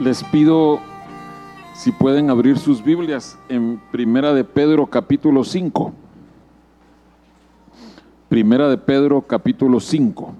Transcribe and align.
Les 0.00 0.24
pido 0.24 0.80
si 1.74 1.92
pueden 1.92 2.30
abrir 2.30 2.58
sus 2.58 2.82
Biblias 2.82 3.38
en 3.50 3.78
Primera 3.92 4.32
de 4.32 4.44
Pedro 4.44 4.86
capítulo 4.86 5.44
5. 5.44 5.92
Primera 8.30 8.70
de 8.70 8.78
Pedro 8.78 9.20
capítulo 9.20 9.78
5. 9.78 10.32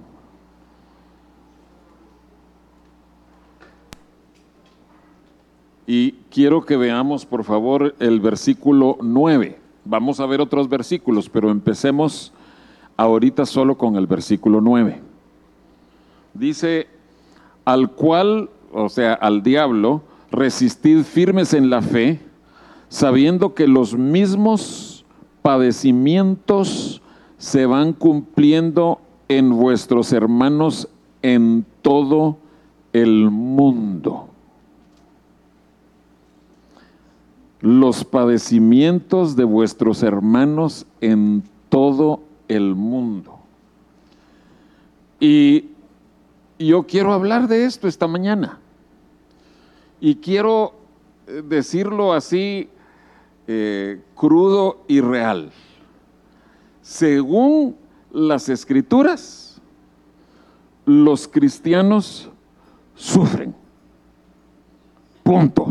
Y 5.87 6.13
quiero 6.31 6.65
que 6.65 6.79
veamos 6.79 7.27
por 7.27 7.45
favor 7.45 7.95
el 7.99 8.19
versículo 8.19 8.97
9. 9.03 9.59
Vamos 9.85 10.21
a 10.21 10.27
ver 10.27 10.41
otros 10.41 10.71
versículos, 10.71 11.29
pero 11.29 11.51
empecemos 11.51 12.33
ahorita 12.97 13.45
solo 13.45 13.77
con 13.77 13.97
el 13.97 14.07
versículo 14.07 14.63
9. 14.63 15.03
Dice, 16.33 16.87
al 17.67 17.91
cual 17.91 18.49
o 18.73 18.89
sea, 18.89 19.15
al 19.15 19.43
diablo, 19.43 20.03
resistid 20.31 21.03
firmes 21.03 21.55
en 21.55 21.71
la 21.71 21.83
fe, 21.83 22.21
sabiendo 22.89 23.55
que 23.55 23.67
los 23.67 23.97
mismos 23.97 25.05
padecimientos 25.43 27.03
se 27.39 27.67
van 27.67 27.93
cumpliendo 27.93 29.01
en 29.29 29.51
vuestros 29.51 30.13
hermanos 30.13 30.89
en 31.23 31.65
todo 31.83 32.39
el 32.93 33.31
mundo. 33.31 34.29
Los 37.61 38.05
padecimientos 38.05 39.37
de 39.37 39.45
vuestros 39.45 40.03
hermanos 40.03 40.87
en 41.01 41.43
todo 41.69 42.21
el 42.49 42.75
mundo. 42.75 43.39
Y 45.21 45.70
yo 46.67 46.83
quiero 46.87 47.13
hablar 47.13 47.49
de 47.49 47.65
esto 47.65 47.89
esta 47.89 48.07
mañana. 48.07 48.59
Y 50.01 50.17
quiero 50.17 50.75
eh, 51.27 51.43
decirlo 51.47 52.13
así, 52.13 52.69
eh, 53.47 54.01
crudo 54.15 54.85
y 54.89 55.01
real. 55.01 55.51
Según 56.83 57.77
las 58.13 58.49
escrituras, 58.49 59.61
los 60.85 61.29
cristianos 61.29 62.31
sufren. 62.95 63.55
Punto. 65.23 65.67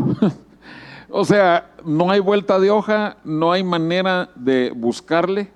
o 1.10 1.24
sea, 1.24 1.70
no 1.84 2.10
hay 2.10 2.20
vuelta 2.20 2.58
de 2.58 2.70
hoja, 2.70 3.16
no 3.24 3.52
hay 3.52 3.62
manera 3.62 4.30
de 4.34 4.72
buscarle. 4.74 5.50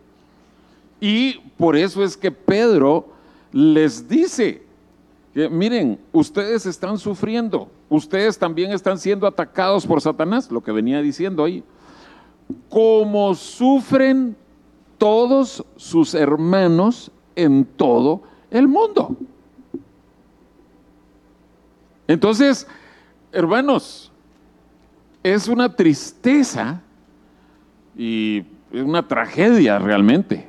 Y 1.01 1.41
por 1.57 1.77
eso 1.77 2.03
es 2.03 2.17
que 2.17 2.31
Pedro 2.31 3.09
les 3.53 4.09
dice, 4.09 4.64
miren, 5.35 5.99
ustedes 6.13 6.65
están 6.67 6.99
sufriendo, 6.99 7.69
ustedes 7.89 8.39
también 8.39 8.73
están 8.73 8.99
siendo 8.99 9.27
atacados 9.27 9.87
por 9.87 10.01
Satanás, 10.01 10.51
lo 10.51 10.63
que 10.63 10.73
venía 10.73 11.03
diciendo 11.03 11.45
ahí. 11.45 11.65
Como 12.69 13.35
sufren 13.35 14.37
todos 14.99 15.65
sus 15.77 16.15
hermanos 16.15 17.11
en 17.35 17.65
todo 17.65 18.23
el 18.51 18.69
mundo. 18.69 19.17
Entonces, 22.07 22.67
hermanos, 23.33 24.13
es 25.23 25.49
una 25.49 25.75
tristeza 25.75 26.83
y 27.97 28.45
es 28.71 28.83
una 28.83 29.07
tragedia 29.09 29.79
realmente 29.79 30.49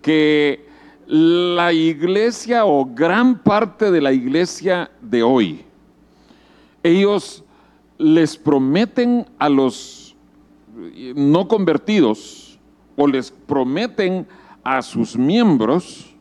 que 0.00 0.67
la 1.08 1.72
iglesia 1.72 2.66
o 2.66 2.84
gran 2.84 3.38
parte 3.38 3.90
de 3.90 4.00
la 4.00 4.12
iglesia 4.12 4.90
de 5.00 5.22
hoy, 5.22 5.64
ellos 6.82 7.42
les 7.96 8.36
prometen 8.36 9.26
a 9.38 9.48
los 9.48 10.14
no 11.14 11.48
convertidos 11.48 12.58
o 12.94 13.06
les 13.06 13.30
prometen 13.30 14.26
a 14.62 14.82
sus 14.82 15.16
miembros 15.16 16.14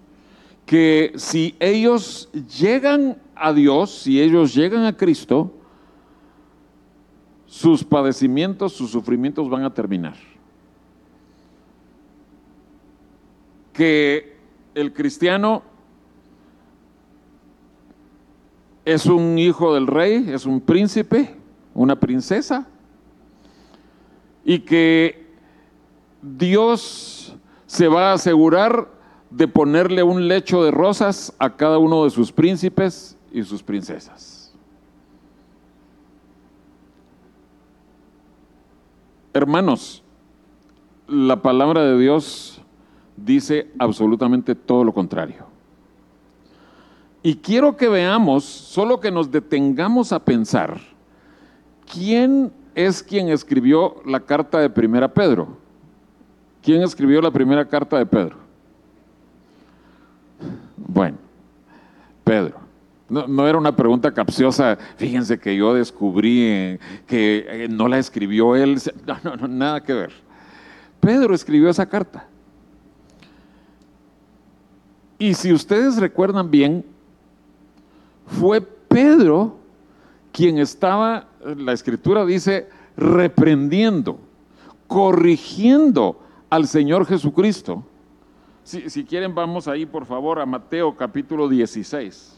que 0.65 1.11
si 1.17 1.53
ellos 1.59 2.29
llegan 2.57 3.21
a 3.35 3.51
Dios, 3.51 3.91
si 3.91 4.21
ellos 4.21 4.55
llegan 4.55 4.85
a 4.85 4.95
Cristo, 4.95 5.51
sus 7.45 7.83
padecimientos, 7.83 8.73
sus 8.73 8.91
sufrimientos 8.91 9.49
van 9.49 9.63
a 9.63 9.73
terminar. 9.73 10.15
Que 13.73 14.36
el 14.77 14.93
cristiano 14.93 15.63
es 18.85 19.07
un 19.07 19.39
hijo 19.39 19.73
del 19.73 19.88
rey, 19.88 20.29
es 20.29 20.45
un 20.45 20.61
príncipe, 20.61 21.35
una 21.73 21.95
princesa, 21.95 22.67
y 24.45 24.59
que 24.59 25.27
Dios 26.21 27.35
se 27.66 27.87
va 27.87 28.11
a 28.11 28.13
asegurar 28.13 28.87
de 29.31 29.47
ponerle 29.47 30.03
un 30.03 30.27
lecho 30.27 30.63
de 30.63 30.69
rosas 30.69 31.33
a 31.39 31.55
cada 31.55 31.79
uno 31.79 32.03
de 32.03 32.11
sus 32.11 32.31
príncipes 32.31 33.17
y 33.31 33.43
sus 33.43 33.63
princesas. 33.63 34.53
Hermanos, 39.33 40.03
la 41.07 41.41
palabra 41.41 41.83
de 41.83 41.97
Dios 41.97 42.56
dice 43.17 43.72
absolutamente 43.78 44.55
todo 44.55 44.83
lo 44.83 44.94
contrario. 44.94 45.45
Y 47.23 47.35
quiero 47.35 47.75
que 47.75 47.89
veamos, 47.89 48.45
solo 48.45 49.00
que 49.00 49.11
nos 49.11 49.29
detengamos 49.29 50.13
a 50.13 50.19
pensar, 50.19 50.79
¿quién 51.91 52.53
es 52.73 53.03
quien 53.03 53.29
escribió 53.29 53.95
la 54.05 54.19
carta 54.19 54.59
de 54.59 54.69
Primera 54.69 55.13
Pedro? 55.13 55.57
¿Quién 56.61 56.81
escribió 56.83 57.22
la 57.22 57.31
primera 57.31 57.66
carta 57.67 57.97
de 57.97 58.05
Pedro? 58.05 58.35
Bueno, 60.75 61.17
Pedro. 62.23 62.55
No, 63.09 63.47
era 63.47 63.57
una 63.57 63.73
pregunta 63.73 64.13
capciosa. 64.13 64.78
Fíjense 64.97 65.39
que 65.39 65.55
yo 65.55 65.73
descubrí 65.73 66.78
que 67.07 67.45
eh, 67.47 67.67
no 67.69 67.88
la 67.88 67.99
escribió 67.99 68.55
él. 68.55 68.81
no, 69.23 69.35
no, 69.38 69.47
nada 69.47 69.81
que 69.81 69.94
ver. 69.94 70.11
Pedro 70.99 71.34
escribió 71.34 71.69
esa 71.69 71.85
carta. 71.85 72.28
Y 75.19 75.33
si 75.33 75.51
ustedes 75.51 75.97
recuerdan 75.97 76.51
bien, 76.51 76.85
fue 78.28 78.61
Pedro 78.61 79.57
quien 80.31 80.59
estaba, 80.59 81.28
la 81.44 81.73
escritura 81.73 82.25
dice, 82.25 82.69
reprendiendo, 82.95 84.19
corrigiendo 84.88 86.19
al 86.50 86.67
Señor 86.67 87.05
Jesucristo. 87.05 87.83
Si, 88.63 89.05
quieren, 89.05 89.33
vamos 89.33 89.67
ahí 89.67 89.85
por 89.85 90.05
favor 90.05 90.39
a 90.39 90.45
Mateo 90.45 90.95
capítulo 90.95 91.47
16. 91.47 92.35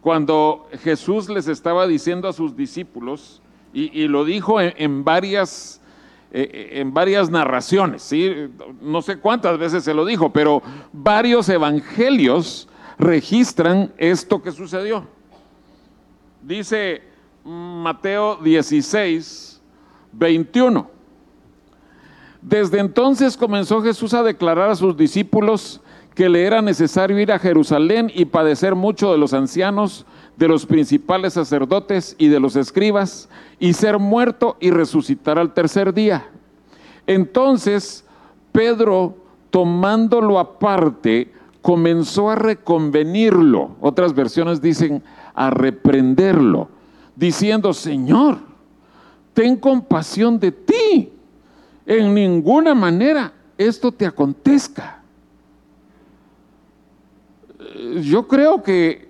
Cuando 0.00 0.66
Jesús 0.82 1.28
les 1.28 1.48
estaba 1.48 1.86
diciendo 1.86 2.28
a 2.28 2.32
sus 2.32 2.56
discípulos, 2.56 3.42
y, 3.72 4.08
lo 4.08 4.24
dijo 4.24 4.58
en 4.58 5.04
varias 5.04 5.82
en 6.30 6.92
varias 6.92 7.30
narraciones, 7.30 8.02
¿sí? 8.02 8.48
no 8.80 9.00
sé 9.00 9.18
cuántas 9.18 9.58
veces 9.58 9.84
se 9.84 9.94
lo 9.94 10.04
dijo, 10.04 10.32
pero 10.32 10.62
varios 10.92 11.48
evangelios 11.48 12.68
registran 12.98 13.92
esto 13.96 14.42
que 14.42 14.52
sucedió. 14.52 15.06
Dice 16.42 17.02
Mateo 17.44 18.36
16, 18.36 19.60
21. 20.12 20.90
Desde 22.42 22.78
entonces 22.78 23.36
comenzó 23.36 23.82
Jesús 23.82 24.14
a 24.14 24.22
declarar 24.22 24.70
a 24.70 24.76
sus 24.76 24.96
discípulos 24.96 25.80
que 26.16 26.30
le 26.30 26.44
era 26.44 26.62
necesario 26.62 27.18
ir 27.20 27.30
a 27.30 27.38
Jerusalén 27.38 28.10
y 28.12 28.24
padecer 28.24 28.74
mucho 28.74 29.12
de 29.12 29.18
los 29.18 29.34
ancianos, 29.34 30.06
de 30.38 30.48
los 30.48 30.64
principales 30.64 31.34
sacerdotes 31.34 32.16
y 32.18 32.28
de 32.28 32.40
los 32.40 32.56
escribas, 32.56 33.28
y 33.60 33.74
ser 33.74 33.98
muerto 33.98 34.56
y 34.58 34.70
resucitar 34.70 35.38
al 35.38 35.52
tercer 35.52 35.92
día. 35.92 36.26
Entonces 37.06 38.02
Pedro, 38.50 39.14
tomándolo 39.50 40.38
aparte, 40.38 41.34
comenzó 41.60 42.30
a 42.30 42.34
reconvenirlo. 42.34 43.76
Otras 43.82 44.14
versiones 44.14 44.62
dicen 44.62 45.02
a 45.34 45.50
reprenderlo, 45.50 46.70
diciendo, 47.14 47.74
Señor, 47.74 48.38
ten 49.34 49.56
compasión 49.56 50.40
de 50.40 50.52
ti. 50.52 51.12
En 51.84 52.14
ninguna 52.14 52.74
manera 52.74 53.34
esto 53.58 53.92
te 53.92 54.06
acontezca. 54.06 54.95
Yo 58.02 58.26
creo 58.26 58.62
que 58.62 59.08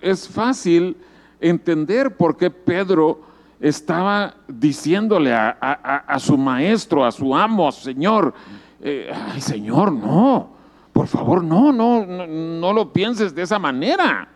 es 0.00 0.28
fácil 0.28 0.96
entender 1.40 2.16
por 2.16 2.36
qué 2.36 2.50
Pedro 2.50 3.20
estaba 3.60 4.34
diciéndole 4.46 5.32
a, 5.34 6.16
su 6.20 6.38
maestro, 6.38 7.04
a 7.04 7.10
su 7.10 7.34
amo, 7.34 7.72
Señor, 7.72 8.32
eh, 8.80 9.10
ay 9.12 9.40
Señor, 9.40 9.92
no, 9.92 10.50
por 10.92 11.08
favor, 11.08 11.42
no, 11.42 11.72
no, 11.72 12.06
no, 12.06 12.26
no 12.26 12.72
lo 12.72 12.92
pienses 12.92 13.34
de 13.34 13.42
esa 13.42 13.58
manera. 13.58 14.28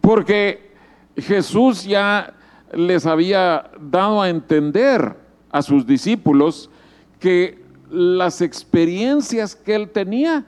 Porque 0.00 0.74
Jesús 1.16 1.84
ya 1.84 2.34
les 2.72 3.06
había 3.06 3.70
dado 3.80 4.22
a 4.22 4.28
entender 4.28 5.16
a 5.50 5.62
sus 5.62 5.86
discípulos 5.86 6.70
que 7.18 7.62
las 7.90 8.40
experiencias 8.40 9.54
que 9.54 9.74
él 9.74 9.90
tenía 9.90 10.46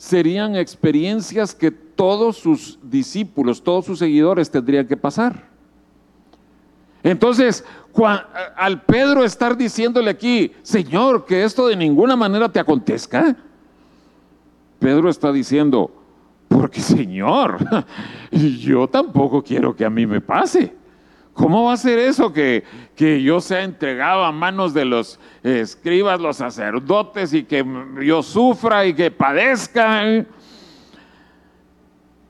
serían 0.00 0.56
experiencias 0.56 1.54
que 1.54 1.70
todos 1.70 2.38
sus 2.38 2.78
discípulos, 2.82 3.62
todos 3.62 3.84
sus 3.84 3.98
seguidores 3.98 4.50
tendrían 4.50 4.86
que 4.86 4.96
pasar. 4.96 5.44
Entonces, 7.02 7.62
al 8.56 8.80
Pedro 8.80 9.24
estar 9.24 9.58
diciéndole 9.58 10.08
aquí, 10.08 10.52
Señor, 10.62 11.26
que 11.26 11.44
esto 11.44 11.66
de 11.68 11.76
ninguna 11.76 12.16
manera 12.16 12.48
te 12.48 12.58
acontezca, 12.58 13.36
Pedro 14.78 15.10
está 15.10 15.30
diciendo, 15.32 15.90
porque 16.48 16.80
Señor, 16.80 17.58
yo 18.58 18.88
tampoco 18.88 19.42
quiero 19.42 19.76
que 19.76 19.84
a 19.84 19.90
mí 19.90 20.06
me 20.06 20.22
pase. 20.22 20.79
¿Cómo 21.32 21.64
va 21.64 21.74
a 21.74 21.76
ser 21.76 21.98
eso 21.98 22.32
que, 22.32 22.64
que 22.94 23.22
yo 23.22 23.40
sea 23.40 23.62
entregado 23.62 24.24
a 24.24 24.32
manos 24.32 24.74
de 24.74 24.84
los 24.84 25.18
escribas, 25.42 26.20
los 26.20 26.36
sacerdotes 26.36 27.32
y 27.32 27.44
que 27.44 27.64
yo 28.04 28.22
sufra 28.22 28.84
y 28.84 28.94
que 28.94 29.10
padezca? 29.10 30.26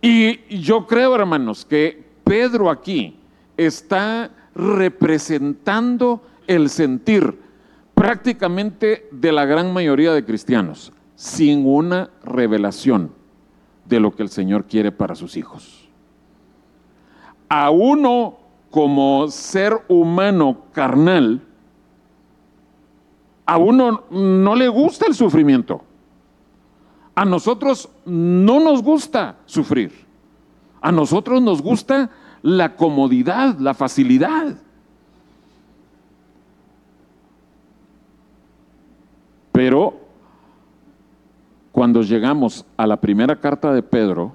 Y 0.00 0.58
yo 0.60 0.86
creo, 0.86 1.14
hermanos, 1.14 1.64
que 1.64 2.04
Pedro 2.24 2.70
aquí 2.70 3.18
está 3.56 4.30
representando 4.54 6.22
el 6.46 6.70
sentir 6.70 7.38
prácticamente 7.94 9.08
de 9.12 9.32
la 9.32 9.44
gran 9.44 9.72
mayoría 9.72 10.12
de 10.12 10.24
cristianos, 10.24 10.92
sin 11.16 11.66
una 11.66 12.10
revelación 12.24 13.12
de 13.84 14.00
lo 14.00 14.14
que 14.14 14.22
el 14.22 14.30
Señor 14.30 14.64
quiere 14.64 14.90
para 14.90 15.14
sus 15.14 15.36
hijos. 15.36 15.88
A 17.48 17.70
uno 17.70 18.39
como 18.70 19.28
ser 19.28 19.84
humano 19.88 20.58
carnal, 20.72 21.42
a 23.46 23.58
uno 23.58 24.04
no 24.10 24.54
le 24.54 24.68
gusta 24.68 25.06
el 25.06 25.14
sufrimiento. 25.14 25.82
A 27.14 27.24
nosotros 27.24 27.88
no 28.04 28.60
nos 28.60 28.82
gusta 28.82 29.36
sufrir. 29.44 29.92
A 30.80 30.92
nosotros 30.92 31.42
nos 31.42 31.60
gusta 31.60 32.10
la 32.42 32.76
comodidad, 32.76 33.58
la 33.58 33.74
facilidad. 33.74 34.56
Pero 39.52 39.98
cuando 41.72 42.02
llegamos 42.02 42.64
a 42.76 42.86
la 42.86 43.00
primera 43.00 43.40
carta 43.40 43.72
de 43.72 43.82
Pedro, 43.82 44.32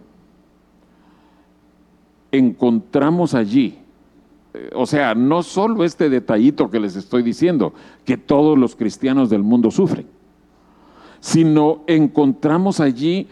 encontramos 2.31 3.33
allí, 3.33 3.79
o 4.73 4.85
sea, 4.85 5.15
no 5.15 5.43
solo 5.43 5.83
este 5.83 6.09
detallito 6.09 6.69
que 6.69 6.79
les 6.79 6.95
estoy 6.95 7.23
diciendo, 7.23 7.73
que 8.03 8.17
todos 8.17 8.57
los 8.57 8.75
cristianos 8.75 9.29
del 9.29 9.43
mundo 9.43 9.71
sufren, 9.71 10.07
sino 11.19 11.83
encontramos 11.87 12.79
allí 12.79 13.27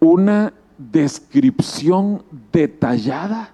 una 0.00 0.52
descripción 0.78 2.22
detallada 2.52 3.52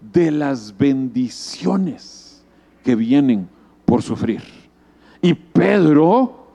de 0.00 0.30
las 0.30 0.76
bendiciones 0.76 2.44
que 2.84 2.94
vienen 2.94 3.48
por 3.84 4.02
sufrir. 4.02 4.42
Y 5.20 5.34
Pedro, 5.34 6.46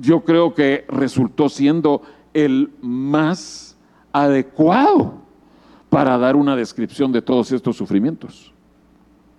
yo 0.00 0.24
creo 0.24 0.54
que 0.54 0.84
resultó 0.88 1.48
siendo 1.48 2.02
el 2.34 2.70
más 2.80 3.76
adecuado 4.12 5.14
para 5.88 6.18
dar 6.18 6.36
una 6.36 6.56
descripción 6.56 7.12
de 7.12 7.22
todos 7.22 7.52
estos 7.52 7.76
sufrimientos. 7.76 8.52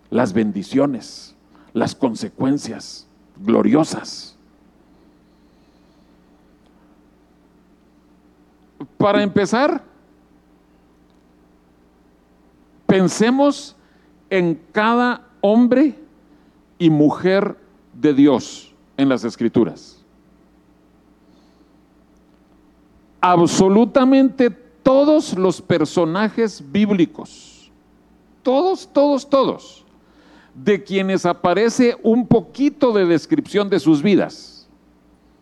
Las 0.10 0.34
bendiciones, 0.34 1.36
las 1.74 1.96
consecuencias 1.96 3.08
gloriosas. 3.38 4.36
Para 8.98 9.22
empezar, 9.24 9.84
Pensemos 12.90 13.76
en 14.32 14.60
cada 14.72 15.22
hombre 15.42 15.94
y 16.80 16.90
mujer 16.90 17.56
de 17.94 18.16
Dios 18.16 18.74
en 18.98 19.08
las 19.08 19.24
escrituras. 19.24 20.04
Absolutamente 23.22 24.50
todos 24.50 25.38
los 25.38 25.62
personajes 25.62 26.64
bíblicos, 26.72 27.72
todos, 28.42 28.90
todos, 28.92 29.30
todos, 29.30 29.86
de 30.54 30.84
quienes 30.84 31.26
aparece 31.26 31.98
un 32.04 32.28
poquito 32.28 32.92
de 32.92 33.06
descripción 33.06 33.70
de 33.70 33.80
sus 33.80 34.02
vidas. 34.02 34.68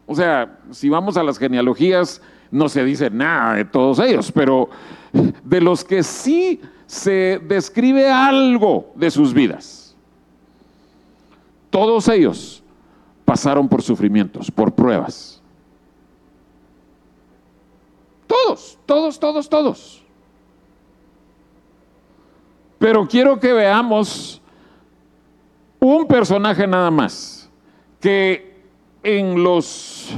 O 0.06 0.16
sea, 0.16 0.60
si 0.72 0.90
vamos 0.90 1.18
a 1.18 1.24
las 1.24 1.38
genealogías, 1.38 2.22
no 2.52 2.70
se 2.70 2.84
dice 2.84 3.10
nada 3.10 3.56
de 3.56 3.66
todos 3.66 4.00
ellos, 4.00 4.32
pero 4.32 4.70
de 5.44 5.62
los 5.62 5.84
que 5.84 6.04
sí 6.04 6.62
se 6.86 7.42
describe 7.46 8.10
algo 8.10 8.92
de 8.96 9.12
sus 9.12 9.34
vidas. 9.34 9.96
Todos 11.70 12.08
ellos 12.08 12.64
pasaron 13.26 13.68
por 13.68 13.82
sufrimientos, 13.82 14.50
por 14.50 14.74
pruebas. 14.74 15.42
Todos, 18.26 18.78
todos, 18.86 19.20
todos, 19.20 19.50
todos. 19.50 20.04
Pero 22.80 23.08
quiero 23.08 23.40
que 23.40 23.52
veamos 23.54 24.42
un 25.80 26.08
personaje 26.08 26.68
nada 26.68 26.92
más, 26.92 27.50
que 28.00 28.62
en 29.04 29.44
los 29.44 30.10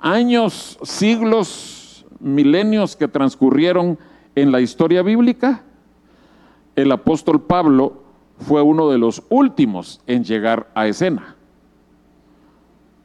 años, 0.00 0.78
siglos, 0.82 2.06
milenios 2.20 2.96
que 2.96 3.08
transcurrieron 3.08 3.98
en 4.34 4.52
la 4.52 4.60
historia 4.60 5.02
bíblica, 5.02 5.62
el 6.76 6.92
apóstol 6.92 7.42
Pablo 7.42 8.02
fue 8.38 8.62
uno 8.62 8.88
de 8.88 8.98
los 8.98 9.22
últimos 9.30 10.00
en 10.06 10.24
llegar 10.24 10.70
a 10.74 10.86
escena. 10.86 11.34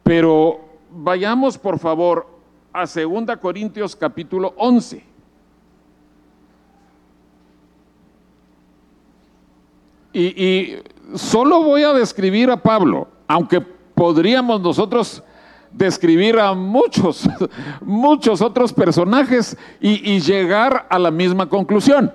Pero 0.04 0.60
vayamos 0.92 1.58
por 1.58 1.80
favor 1.80 2.28
a 2.72 2.82
2 2.82 3.38
Corintios 3.42 3.96
capítulo 3.96 4.54
11. 4.58 5.04
Y, 10.16 10.22
y, 10.22 10.84
solo 11.16 11.64
voy 11.64 11.84
a 11.84 11.94
describir 11.94 12.50
a 12.50 12.62
Pablo, 12.62 13.08
aunque 13.28 13.62
podríamos 13.62 14.62
nosotros 14.62 15.24
describir 15.72 16.40
a 16.40 16.54
muchos, 16.54 17.28
muchos 17.82 18.42
otros 18.42 18.72
personajes 18.72 19.58
y, 19.80 20.20
llegar 20.20 20.86
a 20.90 21.00
la 21.00 21.12
misma 21.12 21.50
conclusión. 21.50 22.14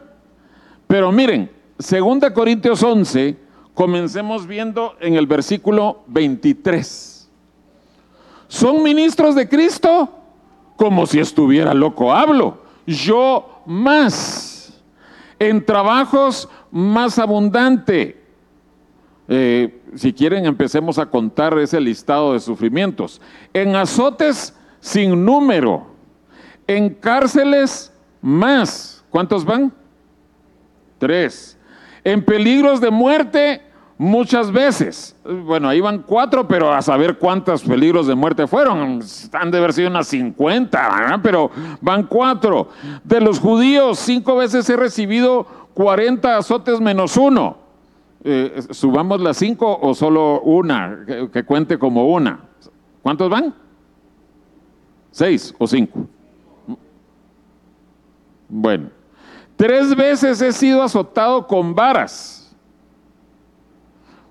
Pero 0.86 1.12
miren, 1.12 1.50
2 1.78 2.30
Corintios 2.32 2.82
11, 2.82 3.36
comencemos 3.74 4.46
viendo 4.46 4.94
en 5.00 5.14
el 5.14 5.26
versículo 5.26 6.02
23. 6.06 7.28
Son 8.48 8.82
ministros 8.82 9.34
de 9.34 9.48
Cristo 9.48 10.10
como 10.76 11.06
si 11.06 11.18
estuviera 11.18 11.74
loco 11.74 12.12
hablo. 12.12 12.58
Yo 12.86 13.62
más, 13.66 14.80
en 15.38 15.64
trabajos 15.64 16.48
más 16.70 17.18
abundante. 17.18 18.17
Eh, 19.28 19.82
si 19.94 20.12
quieren, 20.12 20.46
empecemos 20.46 20.98
a 20.98 21.06
contar 21.06 21.56
ese 21.58 21.80
listado 21.80 22.32
de 22.32 22.40
sufrimientos. 22.40 23.20
En 23.52 23.76
azotes 23.76 24.54
sin 24.80 25.24
número, 25.24 25.86
en 26.66 26.94
cárceles 26.94 27.92
más. 28.22 29.04
¿Cuántos 29.10 29.44
van? 29.44 29.72
Tres. 30.98 31.58
En 32.04 32.24
peligros 32.24 32.80
de 32.80 32.90
muerte 32.90 33.62
muchas 33.98 34.50
veces. 34.50 35.14
Bueno, 35.24 35.68
ahí 35.68 35.80
van 35.80 36.02
cuatro, 36.02 36.48
pero 36.48 36.72
a 36.72 36.80
saber 36.80 37.18
cuántos 37.18 37.62
peligros 37.62 38.06
de 38.06 38.14
muerte 38.14 38.46
fueron. 38.46 39.00
Han 39.32 39.50
de 39.50 39.58
haber 39.58 39.72
sido 39.72 39.90
unas 39.90 40.08
50, 40.08 41.20
pero 41.22 41.50
van 41.80 42.04
cuatro. 42.04 42.68
De 43.04 43.20
los 43.20 43.38
judíos, 43.40 43.98
cinco 43.98 44.36
veces 44.36 44.68
he 44.70 44.76
recibido 44.76 45.46
40 45.74 46.38
azotes 46.38 46.80
menos 46.80 47.16
uno. 47.16 47.67
Eh, 48.24 48.62
¿Subamos 48.70 49.20
las 49.20 49.36
cinco 49.36 49.78
o 49.80 49.94
solo 49.94 50.40
una, 50.40 51.04
que 51.32 51.44
cuente 51.44 51.78
como 51.78 52.08
una? 52.08 52.40
¿Cuántos 53.02 53.30
van? 53.30 53.54
¿Seis 55.10 55.54
o 55.58 55.66
cinco? 55.66 56.06
Bueno. 58.48 58.90
Tres 59.56 59.94
veces 59.96 60.40
he 60.40 60.52
sido 60.52 60.82
azotado 60.84 61.46
con 61.46 61.74
varas. 61.74 62.56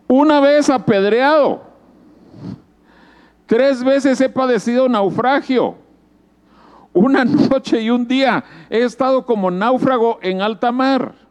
Una 0.08 0.39
vez 0.39 0.70
apedreado. 0.70 1.63
Tres 3.46 3.84
veces 3.84 4.22
he 4.22 4.29
padecido 4.29 4.88
naufragio. 4.88 5.75
Una 6.94 7.25
noche 7.25 7.82
y 7.82 7.89
un 7.89 8.08
día 8.08 8.44
he 8.70 8.84
estado 8.84 9.25
como 9.25 9.51
náufrago 9.51 10.17
en 10.22 10.41
alta 10.41 10.72
mar. 10.72 11.26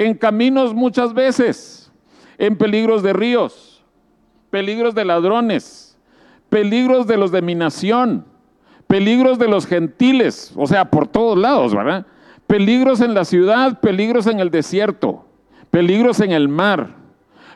En 0.00 0.14
caminos 0.14 0.72
muchas 0.72 1.12
veces, 1.12 1.92
en 2.38 2.56
peligros 2.56 3.02
de 3.02 3.12
ríos, 3.12 3.84
peligros 4.48 4.94
de 4.94 5.04
ladrones, 5.04 5.98
peligros 6.48 7.06
de 7.06 7.18
los 7.18 7.30
de 7.30 7.42
mi 7.42 7.54
nación, 7.54 8.24
peligros 8.86 9.38
de 9.38 9.48
los 9.48 9.66
gentiles, 9.66 10.54
o 10.56 10.66
sea, 10.66 10.86
por 10.86 11.06
todos 11.06 11.36
lados, 11.36 11.74
¿verdad? 11.74 12.06
Peligros 12.46 13.02
en 13.02 13.12
la 13.12 13.26
ciudad, 13.26 13.78
peligros 13.80 14.26
en 14.26 14.40
el 14.40 14.50
desierto, 14.50 15.26
peligros 15.70 16.20
en 16.20 16.32
el 16.32 16.48
mar, 16.48 16.94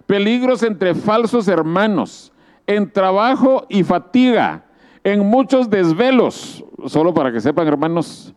peligros 0.07 0.63
entre 0.63 0.95
falsos 0.95 1.49
hermanos, 1.49 2.31
en 2.67 2.93
trabajo 2.93 3.65
y 3.71 3.85
fatiga, 3.85 4.67
en 5.03 5.21
muchos 5.21 5.71
desvelos. 5.71 6.63
Solo 6.89 7.15
para 7.15 7.33
que 7.33 7.41
sepan, 7.41 7.67
hermanos, 7.67 8.35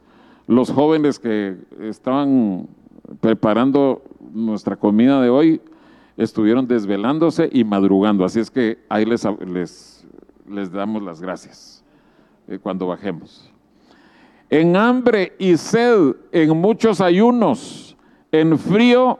los 0.47 0.71
jóvenes 0.71 1.19
que 1.19 1.57
estaban 1.81 2.69
preparando 3.19 4.03
nuestra 4.33 4.75
comida 4.75 5.21
de 5.21 5.29
hoy 5.29 5.61
estuvieron 6.17 6.67
desvelándose 6.67 7.49
y 7.51 7.63
madrugando. 7.63 8.25
Así 8.25 8.39
es 8.39 8.51
que 8.51 8.79
ahí 8.89 9.05
les, 9.05 9.25
les, 9.45 10.05
les 10.49 10.71
damos 10.71 11.03
las 11.03 11.21
gracias 11.21 11.83
eh, 12.47 12.59
cuando 12.59 12.87
bajemos. 12.87 13.51
En 14.49 14.75
hambre 14.75 15.35
y 15.37 15.57
sed, 15.57 16.15
en 16.31 16.57
muchos 16.57 17.01
ayunos, 17.01 17.97
en 18.31 18.57
frío 18.57 19.19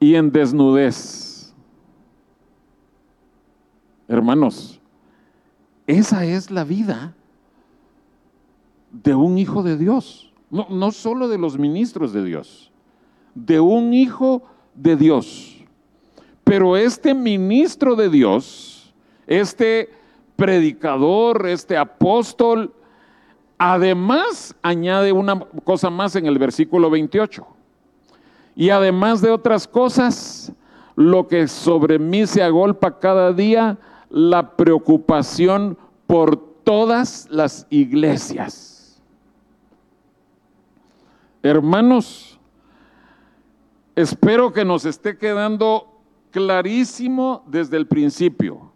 y 0.00 0.14
en 0.14 0.30
desnudez. 0.30 1.54
Hermanos, 4.08 4.80
esa 5.86 6.24
es 6.24 6.50
la 6.50 6.64
vida 6.64 7.14
de 8.92 9.14
un 9.14 9.36
hijo 9.36 9.62
de 9.62 9.76
Dios. 9.76 10.32
No, 10.48 10.68
no 10.70 10.92
solo 10.92 11.26
de 11.26 11.38
los 11.38 11.58
ministros 11.58 12.12
de 12.12 12.24
Dios, 12.24 12.70
de 13.36 13.60
un 13.60 13.92
hijo 13.92 14.42
de 14.74 14.96
Dios. 14.96 15.54
Pero 16.42 16.76
este 16.76 17.14
ministro 17.14 17.94
de 17.94 18.08
Dios, 18.08 18.94
este 19.26 19.90
predicador, 20.36 21.46
este 21.46 21.76
apóstol, 21.76 22.72
además 23.58 24.54
añade 24.62 25.12
una 25.12 25.38
cosa 25.64 25.90
más 25.90 26.16
en 26.16 26.26
el 26.26 26.38
versículo 26.38 26.88
28. 26.90 27.46
Y 28.54 28.70
además 28.70 29.20
de 29.20 29.30
otras 29.30 29.68
cosas, 29.68 30.52
lo 30.94 31.28
que 31.28 31.46
sobre 31.46 31.98
mí 31.98 32.26
se 32.26 32.42
agolpa 32.42 32.98
cada 32.98 33.32
día, 33.32 33.76
la 34.08 34.56
preocupación 34.56 35.76
por 36.06 36.36
todas 36.64 37.28
las 37.30 37.66
iglesias. 37.68 39.02
Hermanos, 41.42 42.35
espero 43.96 44.52
que 44.52 44.64
nos 44.64 44.84
esté 44.84 45.18
quedando 45.18 46.00
clarísimo 46.30 47.42
desde 47.46 47.78
el 47.78 47.86
principio. 47.86 48.70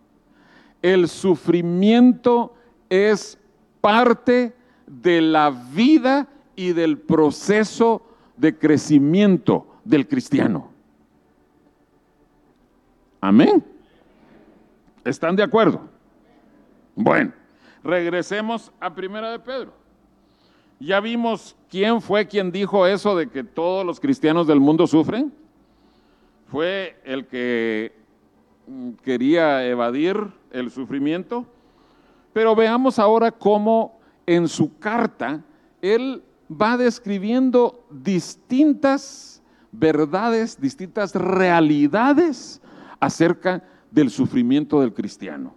El 0.83 1.09
sufrimiento 1.09 2.55
es 2.89 3.39
parte 3.81 4.55
de 4.87 5.21
la 5.21 5.51
vida 5.51 6.27
y 6.57 6.73
del 6.73 6.99
proceso 6.99 8.03
de 8.37 8.59
crecimiento 8.59 9.67
del 9.85 10.09
cristiano. 10.09 10.71
Amén. 13.21 13.65
¿Están 15.05 15.37
de 15.37 15.43
acuerdo? 15.43 15.83
Bueno, 16.97 17.33
regresemos 17.85 18.73
a 18.81 18.95
Primera 18.95 19.31
de 19.31 19.39
Pedro. 19.39 19.73
Ya 20.79 21.01
vimos 21.01 21.55
quién 21.71 22.03
fue 22.03 22.27
quien 22.27 22.53
dijo 22.53 22.87
eso 22.87 23.17
de 23.17 23.29
que 23.31 23.45
todos 23.45 23.87
los 23.87 24.01
cristianos 24.01 24.47
del 24.47 24.61
mundo 24.61 24.87
sufren. 24.87 25.33
Fue 26.49 27.01
el 27.05 27.27
que 27.27 27.93
mm, 28.67 28.91
quería 29.05 29.65
evadir 29.65 30.19
el 30.51 30.71
sufrimiento. 30.71 31.47
Pero 32.33 32.55
veamos 32.55 32.99
ahora 32.99 33.31
cómo 33.31 33.99
en 34.27 34.49
su 34.49 34.79
carta 34.79 35.43
él 35.81 36.23
va 36.51 36.77
describiendo 36.77 37.85
distintas 37.91 39.43
verdades, 39.73 40.61
distintas 40.61 41.15
realidades 41.15 42.61
acerca 42.99 43.63
del 43.91 44.11
sufrimiento 44.11 44.81
del 44.81 44.93
cristiano. 44.93 45.55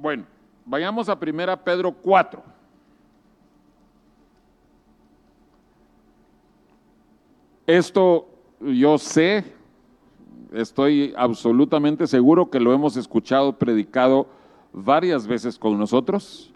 Bueno, 0.00 0.26
vayamos 0.64 1.08
a 1.08 1.18
1 1.20 1.64
Pedro 1.64 1.92
4. 1.92 2.40
Esto 7.66 8.28
yo 8.60 8.96
sé, 8.96 9.44
estoy 10.52 11.12
absolutamente 11.16 12.06
seguro 12.06 12.48
que 12.48 12.60
lo 12.60 12.72
hemos 12.72 12.96
escuchado 12.96 13.58
predicado 13.58 14.28
varias 14.72 15.26
veces 15.26 15.58
con 15.58 15.76
nosotros. 15.76 16.52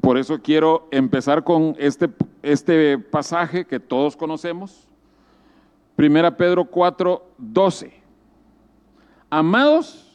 Por 0.00 0.18
eso 0.18 0.40
quiero 0.42 0.88
empezar 0.90 1.44
con 1.44 1.76
este, 1.78 2.10
este 2.42 2.98
pasaje 2.98 3.64
que 3.64 3.78
todos 3.78 4.16
conocemos. 4.16 4.88
Primera 5.94 6.36
Pedro 6.36 6.64
4, 6.64 7.24
12. 7.38 7.92
Amados, 9.30 10.05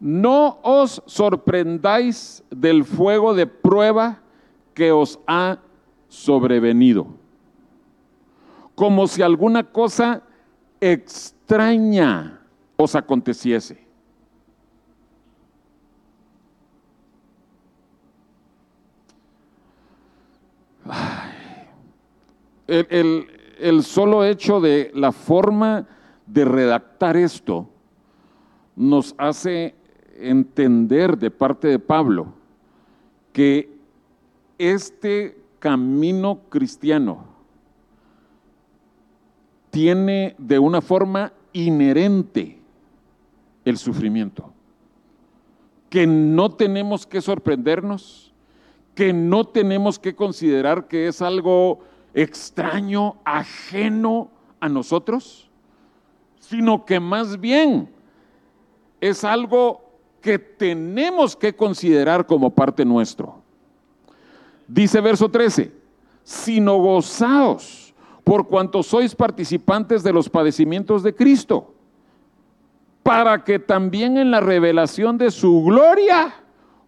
no 0.00 0.58
os 0.62 1.02
sorprendáis 1.06 2.42
del 2.50 2.84
fuego 2.84 3.34
de 3.34 3.46
prueba 3.46 4.20
que 4.74 4.92
os 4.92 5.18
ha 5.26 5.58
sobrevenido, 6.08 7.06
como 8.74 9.06
si 9.06 9.22
alguna 9.22 9.64
cosa 9.64 10.22
extraña 10.80 12.40
os 12.76 12.94
aconteciese. 12.94 13.84
El, 22.66 23.26
el, 23.58 23.82
solo 23.82 24.24
hecho 24.24 24.60
de 24.60 24.90
la 24.94 25.12
forma 25.12 25.86
de 26.26 26.44
redactar 26.44 27.16
esto 27.16 27.68
nos 28.76 29.14
hace 29.18 29.74
entender 30.16 31.18
de 31.18 31.30
parte 31.30 31.68
de 31.68 31.78
Pablo 31.78 32.28
que 33.32 33.76
este 34.58 35.36
camino 35.58 36.40
cristiano 36.48 37.24
tiene 39.70 40.36
de 40.38 40.58
una 40.58 40.80
forma 40.80 41.32
inherente 41.52 42.60
el 43.64 43.76
sufrimiento, 43.78 44.52
que 45.90 46.06
no 46.06 46.50
tenemos 46.52 47.06
que 47.06 47.20
sorprendernos, 47.20 48.32
que 48.94 49.12
no 49.12 49.44
tenemos 49.44 49.98
que 49.98 50.14
considerar 50.14 50.86
que 50.86 51.08
es 51.08 51.20
algo 51.22 51.80
extraño, 52.12 53.16
ajeno 53.24 54.30
a 54.60 54.68
nosotros, 54.68 55.50
sino 56.38 56.84
que 56.84 57.00
más 57.00 57.40
bien 57.40 57.88
es 59.00 59.24
algo 59.24 59.83
que 60.24 60.38
tenemos 60.38 61.36
que 61.36 61.54
considerar 61.54 62.26
como 62.26 62.48
parte 62.48 62.82
nuestro. 62.82 63.42
Dice 64.66 64.98
verso 65.02 65.28
13, 65.28 65.70
sino 66.22 66.78
gozaos 66.78 67.94
por 68.24 68.48
cuanto 68.48 68.82
sois 68.82 69.14
participantes 69.14 70.02
de 70.02 70.14
los 70.14 70.30
padecimientos 70.30 71.02
de 71.02 71.14
Cristo, 71.14 71.74
para 73.02 73.44
que 73.44 73.58
también 73.58 74.16
en 74.16 74.30
la 74.30 74.40
revelación 74.40 75.18
de 75.18 75.30
su 75.30 75.62
gloria 75.62 76.34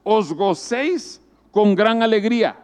os 0.02 0.32
gocéis 0.32 1.20
con 1.50 1.74
gran 1.74 2.02
alegría. 2.02 2.56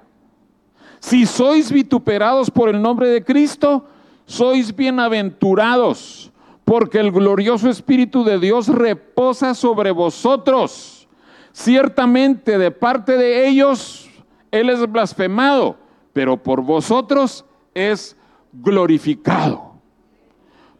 Si 1.00 1.26
sois 1.26 1.70
vituperados 1.70 2.50
por 2.50 2.70
el 2.70 2.80
nombre 2.80 3.08
de 3.08 3.22
Cristo, 3.22 3.84
sois 4.24 4.74
bienaventurados 4.74 6.31
porque 6.64 7.00
el 7.00 7.11
glorioso 7.11 7.69
Espíritu 7.69 8.25
de 8.25 8.38
Dios 8.38 8.69
reposa 8.69 9.54
sobre 9.54 9.90
vosotros. 9.90 11.09
Ciertamente 11.52 12.59
de 12.59 12.71
parte 12.71 13.16
de 13.16 13.47
ellos 13.47 14.09
Él 14.50 14.71
es 14.71 14.90
blasfemado, 14.90 15.76
pero 16.12 16.42
por 16.42 16.62
vosotros 16.62 17.45
es 17.75 18.16
glorificado. 18.52 19.73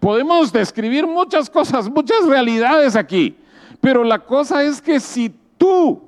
Podemos 0.01 0.53
describir 0.53 1.07
muchas 1.07 1.49
cosas, 1.49 1.89
muchas 1.89 2.27
realidades 2.27 2.97
aquí, 2.97 3.37
pero 3.81 4.03
la 4.03 4.19
cosa 4.19 4.63
es 4.65 4.81
que 4.81 4.99
si 4.99 5.33
tú 5.57 6.03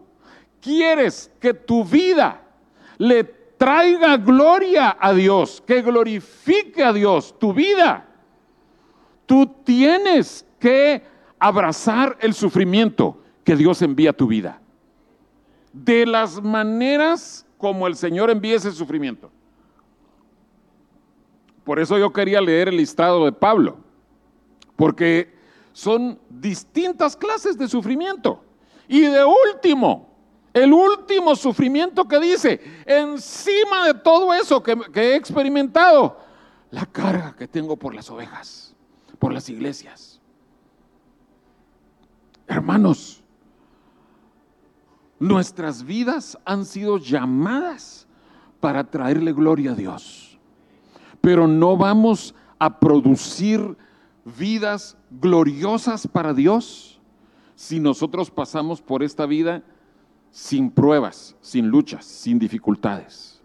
quieres 0.61 1.31
que 1.41 1.55
tu 1.55 1.85
vida 1.85 2.41
le 2.99 3.23
traiga 3.25 4.17
gloria 4.17 4.97
a 4.99 5.13
Dios, 5.13 5.63
que 5.67 5.83
glorifique 5.83 6.83
a 6.83 6.93
Dios, 6.93 7.39
tu 7.39 7.53
vida, 7.53 8.09
Tú 9.27 9.47
tienes 9.65 10.47
que 10.59 11.03
abrazar 11.39 12.17
el 12.21 12.35
sufrimiento 12.35 13.19
que 13.45 13.57
Dios 13.57 13.83
envía 13.83 14.11
a 14.11 14.15
tu 14.15 14.27
vida. 14.27 14.61
De 15.73 16.07
las 16.07 16.43
maneras 16.43 17.47
como 17.59 17.87
el 17.87 17.97
Señor 17.97 18.31
envíe 18.31 18.55
ese 18.55 18.73
sufrimiento. 18.73 19.31
Por 21.65 21.81
eso 21.81 21.99
yo 21.99 22.13
quería 22.13 22.41
leer 22.41 22.69
el 22.69 22.77
listado 22.77 23.25
de 23.25 23.33
Pablo, 23.33 23.79
porque 24.77 25.35
son 25.73 26.19
distintas 26.29 27.17
clases 27.17 27.57
de 27.57 27.67
sufrimiento. 27.69 28.45
Y 28.87 29.01
de 29.01 29.25
último, 29.25 30.15
el 30.53 30.73
último 30.73 31.35
sufrimiento 31.35 32.07
que 32.07 32.21
dice, 32.21 32.61
encima 32.87 33.87
de 33.87 33.95
todo 33.95 34.33
eso 34.35 34.63
que, 34.63 34.77
he 34.95 35.17
experimentado, 35.17 36.19
la 36.71 36.87
carga 36.87 37.35
que 37.37 37.49
tengo 37.49 37.77
por 37.77 37.95
las 37.95 38.11
ovejas, 38.11 38.74
por 39.19 39.33
las 39.33 39.49
iglesias. 39.49 40.21
Hermanos, 42.47 43.23
nuestras 45.19 45.85
vidas 45.85 46.39
han 46.45 46.65
sido 46.65 46.99
llamadas 46.99 48.07
para 48.61 48.85
traerle 48.85 49.33
gloria 49.33 49.73
a 49.73 49.75
Dios, 49.75 50.39
pero 51.21 51.47
no 51.47 51.77
vamos 51.77 52.35
a 52.59 52.79
producir 52.79 53.77
vidas 54.25 54.97
gloriosas 55.11 56.07
para 56.07 56.33
Dios 56.33 57.01
si 57.55 57.79
nosotros 57.79 58.31
pasamos 58.31 58.81
por 58.83 59.03
esta 59.03 59.27
vida 59.27 59.63
sin 60.31 60.71
pruebas, 60.71 61.37
sin 61.41 61.69
luchas, 61.69 62.05
sin 62.05 62.39
dificultades. 62.39 63.41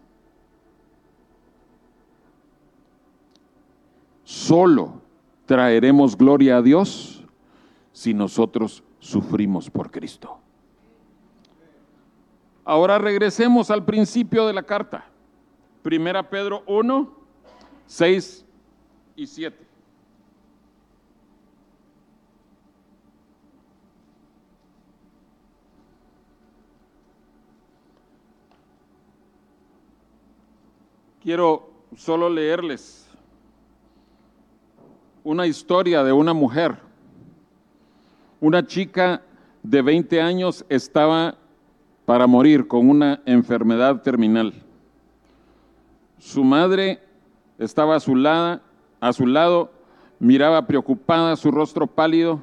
Solo 4.24 5.02
traeremos 5.50 6.15
gloria 6.15 6.58
a 6.58 6.62
Dios 6.62 7.25
si 7.91 8.13
nosotros 8.13 8.84
sufrimos 9.00 9.68
por 9.68 9.89
Cristo. 9.89 10.38
Ahora 12.63 13.00
regresemos 13.00 13.72
al 13.72 13.84
principio 13.84 14.46
de 14.46 14.53
la 14.53 14.62
carta. 14.62 15.06
Primera 15.82 16.29
Pedro 16.29 16.62
1, 16.68 17.12
6 17.88 18.46
y 19.15 19.25
7. 19.25 19.65
quiero 31.22 31.70
solo 31.96 32.29
leerles 32.29 33.09
una 35.30 35.46
historia 35.46 36.04
de 36.04 36.12
una 36.12 36.34
mujer. 36.34 36.76
Una 38.42 38.66
chica 38.66 39.22
de 39.62 39.84
20 39.84 40.20
años 40.20 40.66
estaba 40.70 41.36
para 42.08 42.26
morir 42.26 42.68
con 42.68 42.90
una 42.90 43.22
enfermedad 43.28 44.02
terminal. 44.02 44.56
Su 46.18 46.44
madre 46.44 47.04
estaba 47.60 47.96
a 47.96 48.00
su, 48.00 48.16
lado, 48.16 48.60
a 49.00 49.14
su 49.14 49.28
lado, 49.28 49.72
miraba 50.18 50.66
preocupada 50.66 51.36
su 51.36 51.52
rostro 51.52 51.86
pálido 51.86 52.42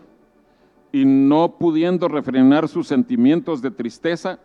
y 0.92 1.04
no 1.04 1.56
pudiendo 1.58 2.06
refrenar 2.06 2.68
sus 2.68 2.86
sentimientos 2.86 3.62
de 3.62 3.72
tristeza, 3.72 4.38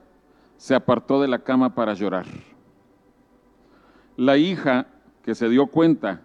se 0.57 0.73
apartó 0.73 1.21
de 1.21 1.27
la 1.27 1.37
cama 1.37 1.75
para 1.75 1.93
llorar. 1.93 2.25
La 4.17 4.37
hija 4.37 4.87
que 5.21 5.35
se 5.35 5.47
dio 5.47 5.67
cuenta 5.67 6.21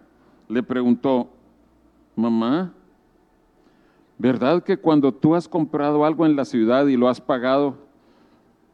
le 0.49 0.63
preguntó, 0.63 1.29
mamá, 2.17 2.73
¿verdad 4.17 4.63
que 4.63 4.77
cuando 4.77 5.13
tú 5.13 5.35
has 5.35 5.47
comprado 5.47 6.03
algo 6.03 6.25
en 6.25 6.35
la 6.35 6.45
ciudad 6.45 6.87
y 6.87 6.97
lo 6.97 7.07
has 7.07 7.21
pagado, 7.21 7.77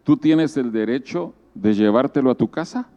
tú 0.03 0.17
tienes 0.17 0.57
el 0.57 0.71
derecho 0.71 1.33
de 1.53 1.73
llevártelo 1.73 2.31
a 2.31 2.35
tu 2.35 2.49
casa? 2.49 2.87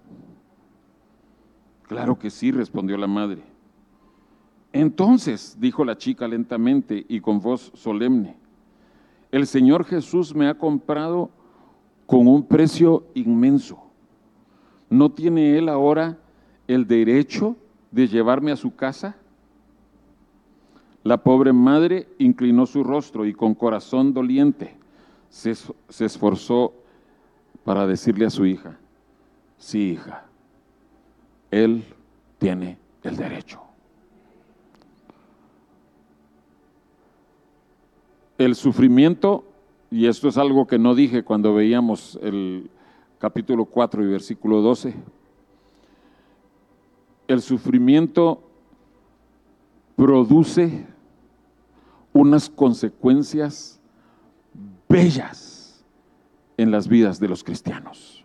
Claro 1.89 2.19
que 2.19 2.31
sí, 2.31 2.51
respondió 2.51 2.97
la 2.97 3.07
madre. 3.07 3.43
Entonces, 4.73 5.57
dijo 5.59 5.85
la 5.85 5.99
chica 5.99 6.27
lentamente 6.27 7.05
y 7.09 7.21
con 7.21 7.41
voz 7.41 7.73
solemne, 7.75 8.37
el 9.31 9.47
Señor 9.47 9.85
Jesús 9.85 10.35
me 10.35 10.49
ha 10.49 10.55
comprado 10.57 11.31
con 12.07 12.27
un 12.29 12.47
precio 12.47 13.05
inmenso. 13.15 13.87
¿no 14.89 15.11
tiene 15.11 15.59
él 15.59 15.69
ahora 15.69 16.19
el 16.67 16.87
derecho 16.87 17.57
de 17.91 18.09
llevarme 18.09 18.53
a 18.53 18.57
su 18.57 18.75
casa? 18.75 19.17
La 21.07 21.19
pobre 21.19 21.53
madre 21.53 22.09
inclinó 22.19 22.67
su 22.67 22.83
rostro 22.83 23.27
y 23.27 23.33
con 23.33 23.55
corazón 23.55 24.13
doliente 24.13 24.75
se, 25.29 25.53
esforzó 26.05 26.73
para 27.63 27.87
decirle 27.87 28.27
a 28.27 28.31
su 28.31 28.45
hija, 28.45 28.77
sí 29.57 29.93
hija, 29.93 30.25
él 31.53 31.85
tiene 32.39 32.77
el 33.05 33.17
derecho. 33.17 33.61
El 38.37 38.57
sufrimiento, 38.57 39.45
y 39.93 40.09
esto 40.09 40.27
es 40.27 40.37
algo 40.37 40.67
que 40.67 40.81
no 40.81 40.97
dije 40.97 41.23
cuando 41.23 41.55
veíamos 41.55 42.19
el, 42.21 42.69
capítulo 43.21 43.67
4 43.67 44.03
y 44.03 44.09
versículo 44.09 44.61
12. 44.61 44.93
El 47.29 47.41
sufrimiento 47.43 48.43
produce 49.95 50.96
unas 52.17 52.49
consecuencias 52.49 53.79
bellas 54.89 55.85
en 56.57 56.71
las 56.71 56.89
vidas 56.89 57.21
de 57.21 57.29
los 57.29 57.45
cristianos. 57.45 58.25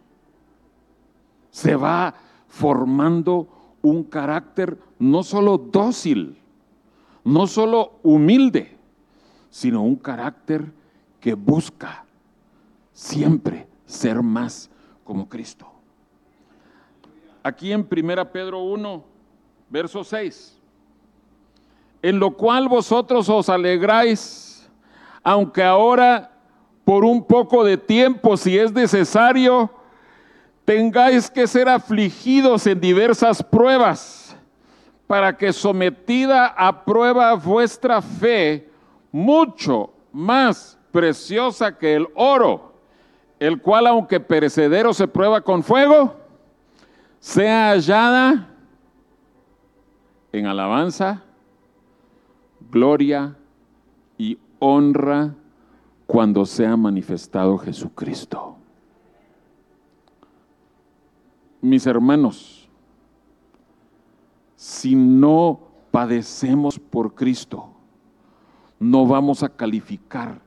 Se 1.50 1.76
va 1.76 2.16
formando 2.48 3.76
un 3.82 4.04
carácter 4.06 4.80
no 4.98 5.24
solo 5.24 5.58
dócil, 5.58 6.38
no 7.26 7.48
solo 7.48 8.00
humilde, 8.02 8.78
sino 9.50 9.84
un 9.84 9.98
carácter 9.98 10.72
que 11.20 11.34
busca 11.34 12.06
siempre 12.94 13.68
ser 13.86 14.24
más 14.24 14.70
como 15.04 15.28
Cristo. 15.28 15.70
Aquí 17.44 17.74
en 17.74 17.86
1 17.92 18.32
Pedro 18.32 18.64
1, 18.64 19.04
verso 19.70 20.04
6. 20.06 20.61
En 22.02 22.20
lo 22.20 22.32
cual 22.32 22.68
vosotros 22.68 23.30
os 23.30 23.50
alegráis, 23.50 24.70
aunque 25.24 25.64
ahora 25.64 26.32
por 26.84 27.06
un 27.06 27.24
poco 27.24 27.64
de 27.64 27.78
tiempo, 27.78 28.36
si 28.38 28.58
es 28.58 28.72
necesario, 28.74 29.70
tengáis 30.66 31.30
que 31.30 31.48
ser 31.48 31.70
afligidos 31.70 32.66
en 32.66 32.80
diversas 32.80 33.44
pruebas, 33.44 34.36
para 35.08 35.36
que 35.36 35.52
sometida 35.52 36.48
a 36.48 36.86
prueba 36.86 37.34
vuestra 37.34 38.02
fe, 38.02 38.70
mucho 39.12 39.92
más 40.12 40.80
preciosa 40.92 41.78
que 41.78 41.96
el 41.96 42.08
oro, 42.16 42.74
el 43.40 43.62
cual 43.62 43.88
aunque 43.88 44.20
perecedero 44.20 44.94
se 44.94 45.08
prueba 45.08 45.42
con 45.42 45.64
fuego, 45.64 46.16
sea 47.20 47.72
hallada 47.72 48.48
en 50.32 50.46
alabanza, 50.46 51.22
gloria 52.72 53.38
y 54.18 54.40
honra 54.60 55.36
cuando 56.08 56.46
sea 56.46 56.78
manifestado 56.78 57.58
Jesucristo. 57.58 58.56
Mis 61.62 61.86
hermanos, 61.86 62.70
si 64.56 64.96
no 64.96 65.60
padecemos 65.92 66.80
por 66.80 67.14
Cristo, 67.14 67.70
no 68.80 69.06
vamos 69.06 69.44
a 69.44 69.50
calificar 69.50 70.42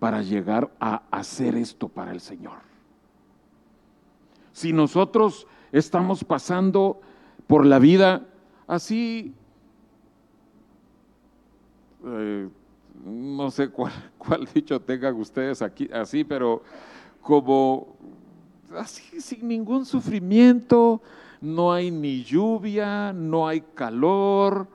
para 0.00 0.22
llegar 0.22 0.72
a 0.80 1.02
hacer 1.10 1.54
esto 1.54 1.88
para 1.88 2.10
el 2.10 2.20
Señor. 2.20 2.58
Si 4.52 4.72
nosotros 4.72 5.46
estamos 5.70 6.24
pasando 6.24 7.00
por 7.46 7.64
la 7.64 7.78
vida 7.78 8.26
así, 8.66 9.34
eh, 12.04 12.48
no 13.04 13.50
sé 13.50 13.68
cuál, 14.18 14.48
dicho 14.52 14.80
tengan 14.80 15.14
ustedes 15.14 15.62
aquí, 15.62 15.88
así, 15.92 16.24
pero 16.24 16.62
como 17.20 17.96
así, 18.76 19.20
sin 19.20 19.48
ningún 19.48 19.84
sufrimiento, 19.84 21.02
no 21.40 21.72
hay 21.72 21.90
ni 21.90 22.22
lluvia, 22.22 23.12
no 23.12 23.48
hay 23.48 23.62
calor, 23.74 24.68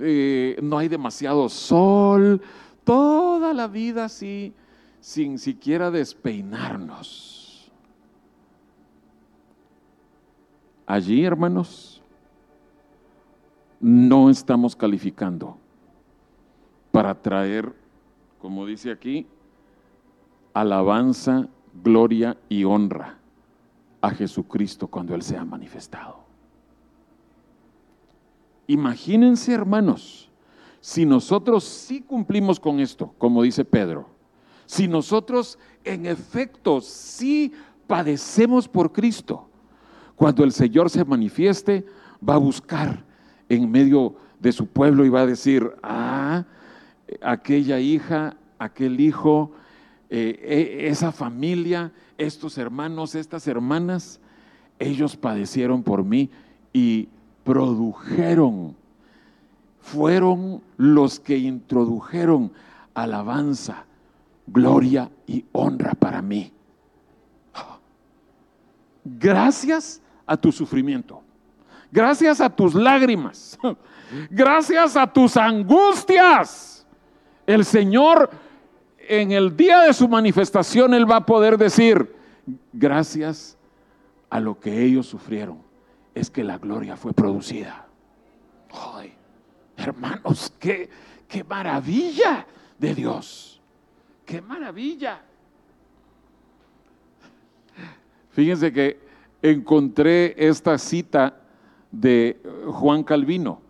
eh, 0.00 0.58
no 0.62 0.78
hay 0.78 0.88
demasiado 0.88 1.48
sol, 1.48 2.40
toda 2.84 3.52
la 3.52 3.66
vida 3.68 4.06
así, 4.06 4.54
sin 5.00 5.38
siquiera 5.38 5.90
despeinarnos. 5.90 7.70
Allí, 10.86 11.24
hermanos, 11.24 12.02
no 13.80 14.30
estamos 14.30 14.76
calificando 14.76 15.61
para 16.92 17.20
traer, 17.20 17.72
como 18.38 18.66
dice 18.66 18.92
aquí, 18.92 19.26
alabanza, 20.54 21.48
gloria 21.82 22.36
y 22.48 22.64
honra 22.64 23.18
a 24.00 24.10
Jesucristo 24.10 24.86
cuando 24.86 25.14
Él 25.14 25.22
sea 25.22 25.44
manifestado. 25.44 26.20
Imagínense, 28.66 29.52
hermanos, 29.52 30.30
si 30.80 31.06
nosotros 31.06 31.64
sí 31.64 32.02
cumplimos 32.02 32.60
con 32.60 32.78
esto, 32.78 33.14
como 33.18 33.42
dice 33.42 33.64
Pedro, 33.64 34.06
si 34.66 34.86
nosotros 34.86 35.58
en 35.84 36.06
efecto 36.06 36.80
sí 36.80 37.52
padecemos 37.86 38.68
por 38.68 38.92
Cristo, 38.92 39.48
cuando 40.16 40.44
el 40.44 40.52
Señor 40.52 40.90
se 40.90 41.04
manifieste, 41.04 41.86
va 42.26 42.34
a 42.34 42.38
buscar 42.38 43.04
en 43.48 43.70
medio 43.70 44.16
de 44.40 44.52
su 44.52 44.66
pueblo 44.66 45.04
y 45.04 45.08
va 45.08 45.20
a 45.20 45.26
decir, 45.26 45.70
ah, 45.82 46.44
aquella 47.20 47.80
hija, 47.80 48.36
aquel 48.58 49.00
hijo, 49.00 49.52
eh, 50.10 50.78
e, 50.80 50.88
esa 50.88 51.12
familia, 51.12 51.92
estos 52.18 52.58
hermanos, 52.58 53.14
estas 53.14 53.46
hermanas, 53.46 54.20
ellos 54.78 55.16
padecieron 55.16 55.82
por 55.82 56.04
mí 56.04 56.30
y 56.72 57.08
produjeron, 57.44 58.76
fueron 59.80 60.62
los 60.76 61.18
que 61.18 61.38
introdujeron 61.38 62.52
alabanza, 62.94 63.84
gloria 64.46 65.10
y 65.26 65.44
honra 65.52 65.94
para 65.94 66.22
mí. 66.22 66.52
Gracias 69.04 70.00
a 70.26 70.36
tu 70.36 70.52
sufrimiento, 70.52 71.22
gracias 71.90 72.40
a 72.40 72.48
tus 72.48 72.74
lágrimas, 72.74 73.58
gracias 74.30 74.96
a 74.96 75.06
tus 75.06 75.36
angustias, 75.36 76.71
el 77.46 77.64
Señor 77.64 78.30
en 79.08 79.32
el 79.32 79.56
día 79.56 79.80
de 79.80 79.92
su 79.92 80.08
manifestación, 80.08 80.94
Él 80.94 81.10
va 81.10 81.16
a 81.16 81.26
poder 81.26 81.58
decir, 81.58 82.14
gracias 82.72 83.56
a 84.30 84.40
lo 84.40 84.58
que 84.58 84.82
ellos 84.82 85.06
sufrieron, 85.06 85.58
es 86.14 86.30
que 86.30 86.44
la 86.44 86.58
gloria 86.58 86.96
fue 86.96 87.12
producida. 87.12 87.86
Ay, 88.70 89.12
hermanos, 89.76 90.52
qué, 90.58 90.88
qué 91.28 91.44
maravilla 91.44 92.46
de 92.78 92.94
Dios. 92.94 93.60
Qué 94.24 94.40
maravilla. 94.40 95.20
Fíjense 98.30 98.72
que 98.72 98.98
encontré 99.42 100.34
esta 100.38 100.78
cita 100.78 101.40
de 101.90 102.40
Juan 102.66 103.02
Calvino. 103.02 103.61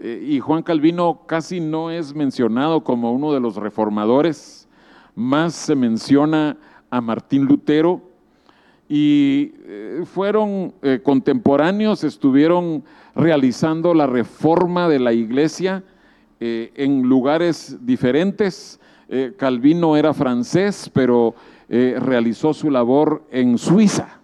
Eh, 0.00 0.24
y 0.28 0.38
Juan 0.38 0.62
Calvino 0.62 1.22
casi 1.26 1.58
no 1.58 1.90
es 1.90 2.14
mencionado 2.14 2.84
como 2.84 3.12
uno 3.12 3.32
de 3.32 3.40
los 3.40 3.56
reformadores, 3.56 4.68
más 5.16 5.54
se 5.54 5.74
menciona 5.74 6.56
a 6.88 7.00
Martín 7.00 7.46
Lutero 7.46 8.00
y 8.88 9.54
eh, 9.64 10.04
fueron 10.04 10.72
eh, 10.82 11.00
contemporáneos, 11.02 12.04
estuvieron 12.04 12.84
realizando 13.16 13.92
la 13.92 14.06
reforma 14.06 14.88
de 14.88 15.00
la 15.00 15.12
iglesia 15.12 15.82
en 16.40 17.02
lugares 17.02 17.78
diferentes. 17.84 18.78
Calvino 19.36 19.96
era 19.96 20.14
francés, 20.14 20.88
pero 20.94 21.34
realizó 21.68 22.54
su 22.54 22.70
labor 22.70 23.24
en 23.32 23.58
Suiza. 23.58 24.20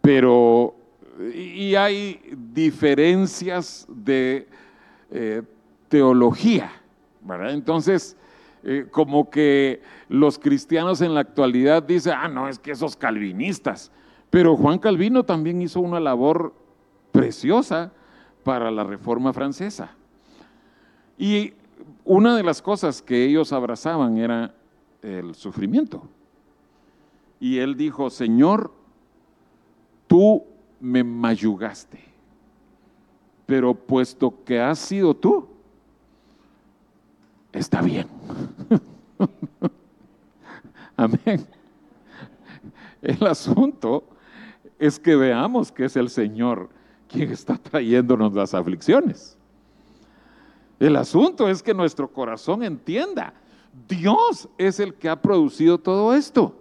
Pero, 0.00 0.76
y 1.34 1.74
hay 1.74 2.20
diferencias 2.52 3.84
de 3.88 4.46
eh, 5.10 5.42
teología, 5.88 6.72
¿verdad? 7.22 7.52
Entonces, 7.52 8.16
eh, 8.62 8.86
como 8.90 9.28
que 9.28 9.82
los 10.08 10.38
cristianos 10.38 11.00
en 11.00 11.14
la 11.14 11.20
actualidad 11.20 11.82
dicen, 11.82 12.14
ah, 12.16 12.28
no, 12.28 12.48
es 12.48 12.58
que 12.58 12.72
esos 12.72 12.96
calvinistas. 12.96 13.92
Pero 14.30 14.56
Juan 14.56 14.78
Calvino 14.78 15.24
también 15.24 15.60
hizo 15.62 15.80
una 15.80 16.00
labor 16.00 16.54
preciosa 17.12 17.92
para 18.42 18.70
la 18.70 18.84
Reforma 18.84 19.32
Francesa. 19.32 19.94
Y 21.18 21.52
una 22.04 22.36
de 22.36 22.42
las 22.42 22.60
cosas 22.62 23.02
que 23.02 23.24
ellos 23.24 23.52
abrazaban 23.52 24.16
era 24.18 24.54
el 25.02 25.34
sufrimiento. 25.34 26.08
Y 27.38 27.58
él 27.58 27.76
dijo, 27.76 28.10
Señor, 28.10 28.72
tú 30.06 30.44
me 30.80 31.04
mayugaste 31.04 32.13
pero 33.46 33.74
puesto 33.74 34.42
que 34.44 34.60
has 34.60 34.78
sido 34.78 35.14
tú, 35.14 35.46
está 37.52 37.82
bien. 37.82 38.08
Amén. 40.96 41.46
El 43.02 43.26
asunto 43.26 44.04
es 44.78 44.98
que 44.98 45.16
veamos 45.16 45.70
que 45.70 45.84
es 45.84 45.96
el 45.96 46.08
Señor 46.08 46.70
quien 47.08 47.30
está 47.30 47.56
trayéndonos 47.56 48.32
las 48.34 48.54
aflicciones. 48.54 49.36
El 50.80 50.96
asunto 50.96 51.48
es 51.48 51.62
que 51.62 51.74
nuestro 51.74 52.12
corazón 52.12 52.62
entienda, 52.62 53.34
Dios 53.88 54.48
es 54.58 54.80
el 54.80 54.94
que 54.94 55.08
ha 55.08 55.20
producido 55.20 55.78
todo 55.78 56.14
esto. 56.14 56.60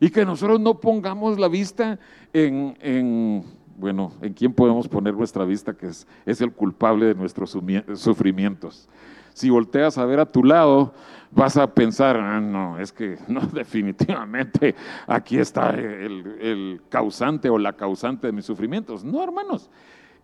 Y 0.00 0.10
que 0.10 0.24
nosotros 0.24 0.60
no 0.60 0.80
pongamos 0.80 1.38
la 1.38 1.48
vista 1.48 1.98
en, 2.32 2.76
en 2.80 3.44
bueno, 3.76 4.12
¿en 4.20 4.32
quién 4.32 4.52
podemos 4.52 4.88
poner 4.88 5.14
nuestra 5.14 5.44
vista 5.44 5.74
que 5.74 5.86
es, 5.86 6.06
el 6.26 6.52
culpable 6.52 7.06
de 7.06 7.14
nuestros 7.14 7.56
sufrimientos? 7.94 8.88
Si 9.32 9.50
volteas 9.50 9.98
a 9.98 10.04
ver 10.04 10.20
a 10.20 10.30
tu 10.30 10.44
lado, 10.44 10.94
vas 11.32 11.56
a 11.56 11.74
pensar, 11.74 12.16
ah, 12.16 12.40
no, 12.40 12.78
es 12.78 12.92
que 12.92 13.18
no, 13.28 13.40
definitivamente 13.40 14.74
aquí 15.06 15.38
está 15.38 15.70
el, 15.70 16.38
el 16.40 16.82
causante 16.88 17.50
o 17.50 17.58
la 17.58 17.72
causante 17.72 18.28
de 18.28 18.32
mis 18.32 18.44
sufrimientos. 18.44 19.04
No, 19.04 19.22
hermanos, 19.22 19.70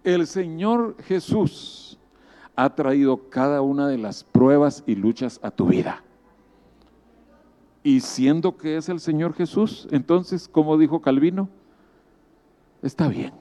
el 0.05 0.27
Señor 0.27 0.97
Jesús 1.03 1.99
ha 2.57 2.75
traído 2.75 3.29
cada 3.31 3.63
una 3.63 3.89
de 3.89 3.99
las 3.99 4.23
pruebas 4.23 4.85
y 4.87 4.95
luchas 4.95 5.41
a 5.43 5.51
tu 5.51 5.67
vida. 5.67 6.03
Y 7.83 8.01
siendo 8.01 8.57
que 8.57 8.77
es 8.77 8.89
el 8.89 9.01
Señor 9.01 9.33
Jesús, 9.35 9.89
entonces, 9.91 10.47
como 10.47 10.77
dijo 10.77 11.01
Calvino, 11.01 11.49
está 12.83 13.09
bien. 13.09 13.40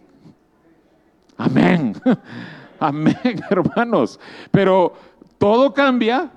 Amén. 1.39 1.93
Amén, 2.79 3.15
hermanos. 3.49 4.19
Pero 4.51 4.93
todo 5.37 5.73
cambia 5.73 6.31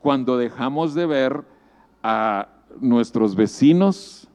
cuando 0.00 0.36
dejamos 0.36 0.94
de 0.94 1.06
ver 1.06 1.44
a 2.02 2.48
nuestros 2.78 3.34
vecinos, 3.34 4.28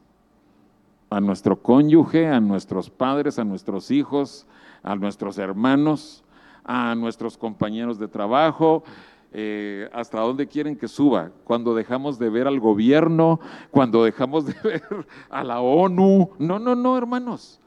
a 1.11 1.21
nuestro 1.21 1.61
cónyuge, 1.61 2.27
a 2.27 2.39
nuestros 2.39 2.89
padres, 2.89 3.37
a 3.37 3.43
nuestros 3.43 3.91
hijos, 3.91 4.47
a 4.81 4.95
nuestros 4.95 5.37
hermanos, 5.37 6.23
a 6.63 6.95
nuestros 6.95 7.37
compañeros 7.37 7.99
de 7.99 8.07
trabajo, 8.07 8.83
eh, 9.31 9.89
hasta 9.93 10.19
dónde 10.21 10.47
quieren 10.47 10.75
que 10.75 10.87
suba, 10.87 11.29
cuando 11.43 11.75
dejamos 11.75 12.17
de 12.17 12.31
ver 12.31 12.47
al 12.47 12.59
gobierno, 12.59 13.39
cuando 13.69 14.03
dejamos 14.03 14.47
de 14.47 14.55
ver 14.63 15.05
a 15.29 15.43
la 15.43 15.61
ONU. 15.61 16.31
No, 16.39 16.57
no, 16.57 16.73
no, 16.73 16.97
hermanos 16.97 17.59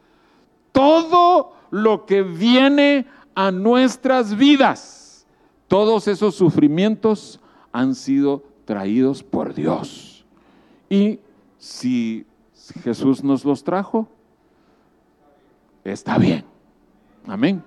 todo 0.76 1.54
lo 1.70 2.04
que 2.04 2.22
viene 2.22 3.06
a 3.34 3.50
nuestras 3.50 4.36
vidas, 4.36 5.26
todos 5.68 6.06
esos 6.06 6.34
sufrimientos 6.34 7.40
han 7.72 7.94
sido 7.94 8.42
traídos 8.66 9.22
por 9.22 9.54
Dios. 9.54 10.26
Y 10.90 11.18
si 11.56 12.26
Jesús 12.84 13.24
nos 13.24 13.42
los 13.42 13.64
trajo, 13.64 14.06
está 15.82 16.18
bien. 16.18 16.44
Amén. 17.26 17.64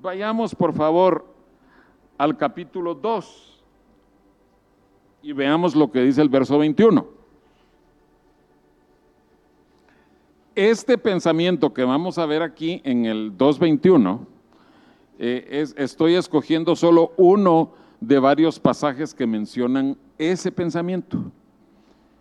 Vayamos 0.00 0.52
por 0.52 0.74
favor 0.74 1.32
al 2.18 2.36
capítulo 2.36 2.96
2 2.96 3.64
y 5.22 5.32
veamos 5.32 5.76
lo 5.76 5.92
que 5.92 6.02
dice 6.02 6.20
el 6.22 6.28
verso 6.28 6.58
21. 6.58 7.21
Este 10.54 10.98
pensamiento 10.98 11.72
que 11.72 11.82
vamos 11.82 12.18
a 12.18 12.26
ver 12.26 12.42
aquí 12.42 12.82
en 12.84 13.06
el 13.06 13.34
221, 13.38 14.26
eh, 15.18 15.64
estoy 15.76 16.14
escogiendo 16.14 16.76
solo 16.76 17.14
uno 17.16 17.72
de 18.00 18.18
varios 18.18 18.60
pasajes 18.60 19.14
que 19.14 19.26
mencionan 19.26 19.96
ese 20.18 20.52
pensamiento. 20.52 21.32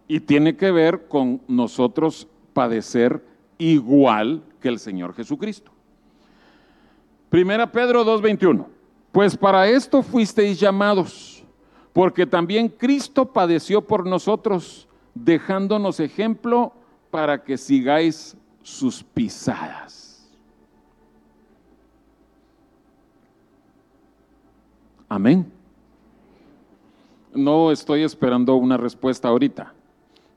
Y 0.07 0.21
tiene 0.21 0.55
que 0.55 0.71
ver 0.71 1.09
con 1.09 1.41
nosotros 1.49 2.25
padecer 2.53 3.21
igual 3.57 4.43
que 4.61 4.69
el 4.69 4.79
Señor 4.79 5.13
Jesucristo. 5.13 5.71
Primera 7.29 7.69
Pedro 7.69 8.05
2.21. 8.05 8.65
Pues 9.11 9.35
para 9.35 9.67
esto 9.67 10.01
fuisteis 10.01 10.57
llamados, 10.57 11.43
porque 11.91 12.25
también 12.25 12.69
Cristo 12.69 13.25
padeció 13.25 13.81
por 13.81 14.07
nosotros, 14.07 14.87
dejándonos 15.15 15.99
ejemplo 15.99 16.71
para 17.11 17.43
que 17.43 17.57
sigáis 17.57 18.35
sus 18.63 19.03
pisadas. 19.03 20.01
Amén. 25.09 25.51
No 27.33 27.71
estoy 27.71 28.03
esperando 28.03 28.55
una 28.55 28.77
respuesta 28.77 29.27
ahorita, 29.27 29.73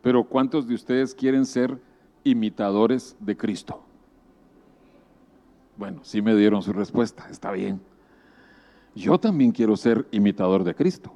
Pero 0.03 0.23
¿cuántos 0.25 0.69
de 0.69 0.75
ustedes 0.75 1.15
quieren 1.15 1.47
ser 1.47 1.81
imitadores 2.25 3.17
de 3.21 3.37
Cristo? 3.37 3.81
Bueno, 5.77 6.01
sí 6.03 6.21
me 6.21 6.35
dieron 6.37 6.61
su 6.61 6.73
respuesta, 6.73 7.27
está 7.31 7.53
bien. 7.53 7.81
Yo 8.95 9.19
también 9.19 9.51
quiero 9.51 9.77
ser 9.77 10.07
imitador 10.11 10.63
de 10.63 10.75
Cristo. 10.75 11.13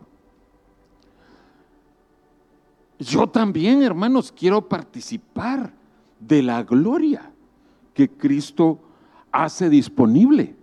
Yo 2.99 3.29
también, 3.29 3.83
hermanos, 3.83 4.33
quiero 4.33 4.69
participar 4.69 5.73
de 6.19 6.43
la 6.43 6.63
gloria 6.65 7.31
que 7.95 8.11
Cristo 8.11 8.81
hace 9.31 9.71
disponible 9.71 10.57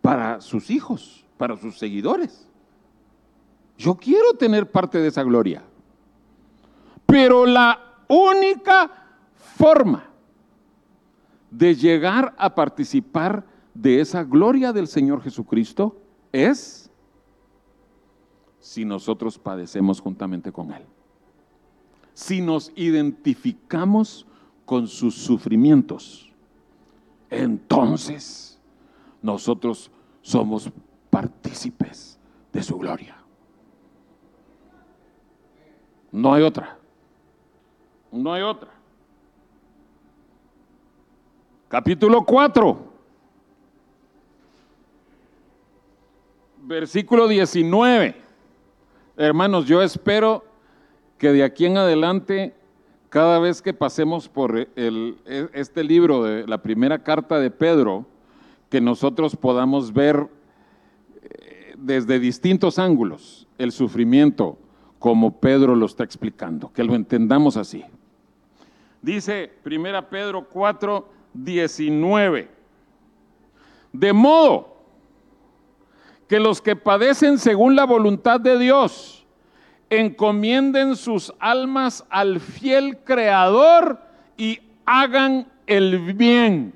para 0.00 0.40
sus 0.40 0.70
hijos, 0.70 1.26
para 1.36 1.56
sus 1.56 1.78
seguidores. 1.78 2.48
Yo 3.76 3.96
quiero 3.96 4.34
tener 4.34 4.70
parte 4.70 4.98
de 4.98 5.08
esa 5.08 5.22
gloria. 5.22 5.62
Pero 7.06 7.44
la 7.44 7.80
única 8.08 8.90
forma 9.34 10.04
de 11.50 11.74
llegar 11.74 12.34
a 12.38 12.54
participar 12.54 13.44
de 13.74 14.00
esa 14.00 14.22
gloria 14.22 14.72
del 14.72 14.86
Señor 14.86 15.22
Jesucristo 15.22 16.00
es 16.32 16.90
si 18.60 18.84
nosotros 18.84 19.38
padecemos 19.38 20.00
juntamente 20.00 20.52
con 20.52 20.72
Él. 20.72 20.84
Si 22.20 22.42
nos 22.42 22.70
identificamos 22.76 24.26
con 24.66 24.86
sus 24.88 25.14
sufrimientos, 25.14 26.30
entonces 27.30 28.60
nosotros 29.22 29.90
somos 30.20 30.70
partícipes 31.08 32.20
de 32.52 32.62
su 32.62 32.76
gloria. 32.76 33.16
No 36.12 36.34
hay 36.34 36.42
otra. 36.42 36.78
No 38.12 38.34
hay 38.34 38.42
otra. 38.42 38.70
Capítulo 41.68 42.22
4. 42.22 42.92
Versículo 46.64 47.26
19. 47.26 48.14
Hermanos, 49.16 49.64
yo 49.64 49.80
espero 49.80 50.49
que 51.20 51.32
de 51.32 51.44
aquí 51.44 51.66
en 51.66 51.76
adelante, 51.76 52.54
cada 53.10 53.38
vez 53.38 53.60
que 53.60 53.74
pasemos 53.74 54.26
por 54.26 54.56
el, 54.74 55.18
este 55.52 55.84
libro 55.84 56.24
de 56.24 56.46
la 56.46 56.62
primera 56.62 57.02
carta 57.02 57.38
de 57.38 57.50
Pedro, 57.50 58.06
que 58.70 58.80
nosotros 58.80 59.36
podamos 59.36 59.92
ver 59.92 60.28
eh, 61.22 61.74
desde 61.76 62.18
distintos 62.18 62.78
ángulos 62.78 63.46
el 63.58 63.70
sufrimiento 63.70 64.56
como 64.98 65.38
Pedro 65.40 65.76
lo 65.76 65.84
está 65.84 66.04
explicando, 66.04 66.72
que 66.72 66.84
lo 66.84 66.94
entendamos 66.94 67.58
así. 67.58 67.84
Dice 69.02 69.52
1 69.62 70.08
Pedro 70.08 70.48
4, 70.48 71.06
19. 71.34 72.48
De 73.92 74.12
modo 74.14 74.78
que 76.26 76.40
los 76.40 76.62
que 76.62 76.76
padecen 76.76 77.36
según 77.36 77.76
la 77.76 77.84
voluntad 77.84 78.40
de 78.40 78.58
Dios 78.58 79.19
encomienden 79.90 80.94
sus 80.94 81.34
almas 81.40 82.06
al 82.08 82.38
fiel 82.38 82.98
Creador 82.98 84.00
y 84.36 84.60
hagan 84.86 85.48
el 85.66 86.14
bien. 86.14 86.72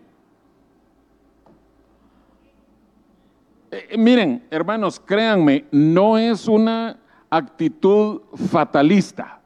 Eh, 3.71 3.97
miren, 3.97 4.45
hermanos, 4.51 5.01
créanme, 5.01 5.65
no 5.71 6.19
es 6.19 6.47
una 6.49 6.99
actitud 7.31 8.23
fatalista. 8.51 9.41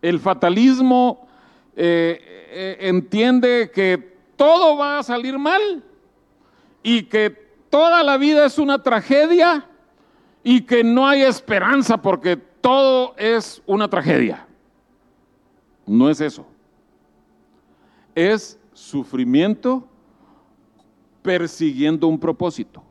El 0.00 0.20
fatalismo 0.20 1.26
eh, 1.74 2.20
eh, 2.50 2.76
entiende 2.80 3.70
que 3.74 4.16
todo 4.36 4.76
va 4.76 4.98
a 4.98 5.02
salir 5.02 5.38
mal 5.38 5.82
y 6.82 7.04
que 7.04 7.30
toda 7.70 8.02
la 8.02 8.18
vida 8.18 8.44
es 8.44 8.58
una 8.58 8.82
tragedia 8.82 9.66
y 10.44 10.60
que 10.60 10.84
no 10.84 11.08
hay 11.08 11.22
esperanza 11.22 12.00
porque 12.00 12.36
todo 12.36 13.16
es 13.16 13.60
una 13.66 13.88
tragedia. 13.88 14.46
No 15.86 16.08
es 16.08 16.20
eso. 16.20 16.46
Es 18.14 18.58
sufrimiento 18.72 19.88
persiguiendo 21.22 22.06
un 22.06 22.20
propósito. 22.20 22.82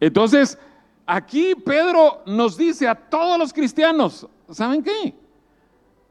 Entonces, 0.00 0.58
Aquí 1.06 1.54
Pedro 1.54 2.22
nos 2.26 2.56
dice 2.56 2.86
a 2.86 2.94
todos 2.94 3.38
los 3.38 3.52
cristianos, 3.52 4.26
¿saben 4.50 4.82
qué? 4.82 5.14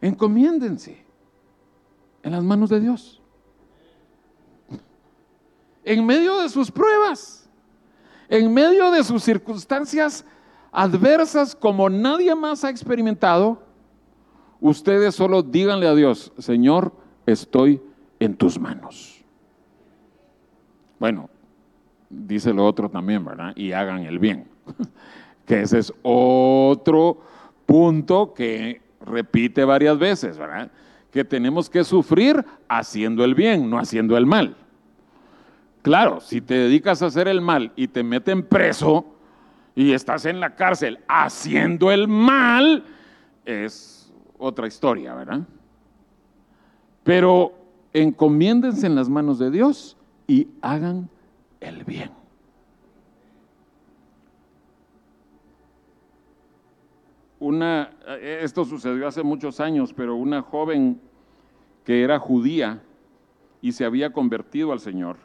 Encomiéndense 0.01 1.03
en 2.23 2.31
las 2.31 2.43
manos 2.43 2.69
de 2.69 2.79
Dios. 2.81 3.21
En 5.83 6.05
medio 6.05 6.41
de 6.41 6.49
sus 6.49 6.69
pruebas, 6.69 7.40
en 8.31 8.53
medio 8.53 8.91
de 8.91 9.03
sus 9.03 9.23
circunstancias 9.23 10.25
adversas 10.71 11.53
como 11.53 11.89
nadie 11.89 12.33
más 12.33 12.63
ha 12.63 12.69
experimentado, 12.69 13.61
ustedes 14.61 15.15
solo 15.15 15.43
díganle 15.43 15.85
a 15.85 15.93
Dios, 15.93 16.31
Señor, 16.37 16.93
estoy 17.25 17.81
en 18.21 18.37
tus 18.37 18.57
manos. 18.57 19.21
Bueno, 20.97 21.29
dice 22.09 22.53
lo 22.53 22.65
otro 22.65 22.89
también, 22.89 23.25
¿verdad? 23.25 23.51
Y 23.57 23.73
hagan 23.73 24.03
el 24.03 24.17
bien. 24.17 24.47
que 25.45 25.63
ese 25.63 25.79
es 25.79 25.93
otro 26.01 27.19
punto 27.65 28.33
que 28.33 28.81
repite 29.01 29.65
varias 29.65 29.99
veces, 29.99 30.37
¿verdad? 30.37 30.71
Que 31.11 31.25
tenemos 31.25 31.69
que 31.69 31.83
sufrir 31.83 32.45
haciendo 32.69 33.25
el 33.25 33.35
bien, 33.35 33.69
no 33.69 33.77
haciendo 33.77 34.15
el 34.15 34.25
mal. 34.25 34.55
Claro, 35.81 36.19
si 36.19 36.41
te 36.41 36.53
dedicas 36.53 37.01
a 37.01 37.07
hacer 37.07 37.27
el 37.27 37.41
mal 37.41 37.71
y 37.75 37.87
te 37.87 38.03
meten 38.03 38.43
preso 38.43 39.05
y 39.75 39.93
estás 39.93 40.25
en 40.25 40.39
la 40.39 40.55
cárcel 40.55 40.99
haciendo 41.07 41.91
el 41.91 42.07
mal, 42.07 42.83
es 43.45 44.13
otra 44.37 44.67
historia, 44.67 45.15
¿verdad? 45.15 45.41
Pero 47.03 47.53
encomiéndense 47.93 48.85
en 48.85 48.95
las 48.95 49.09
manos 49.09 49.39
de 49.39 49.49
Dios 49.49 49.97
y 50.27 50.49
hagan 50.61 51.09
el 51.59 51.83
bien. 51.83 52.11
una, 57.41 57.89
esto 58.21 58.63
sucedió 58.63 59.07
hace 59.07 59.23
muchos 59.23 59.59
años, 59.59 59.93
pero 59.93 60.15
una 60.15 60.43
joven 60.43 61.01
que 61.83 62.03
era 62.03 62.19
judía 62.19 62.83
y 63.61 63.71
se 63.71 63.83
había 63.83 64.13
convertido 64.13 64.71
al 64.71 64.79
Señor. 64.79 65.17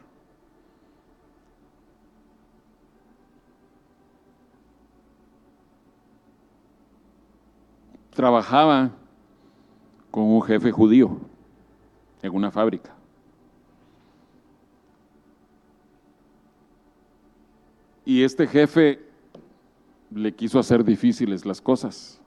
Trabajaba 8.17 8.89
con 10.09 10.23
un 10.23 10.41
jefe 10.41 10.71
judío 10.71 11.19
en 12.23 12.33
una 12.33 12.49
fábrica. 12.49 12.95
Y 18.03 18.23
este 18.23 18.47
jefe 18.47 19.05
le 20.09 20.33
quiso 20.33 20.57
hacer 20.57 20.83
difíciles 20.83 21.45
las 21.45 21.61
cosas 21.61 22.19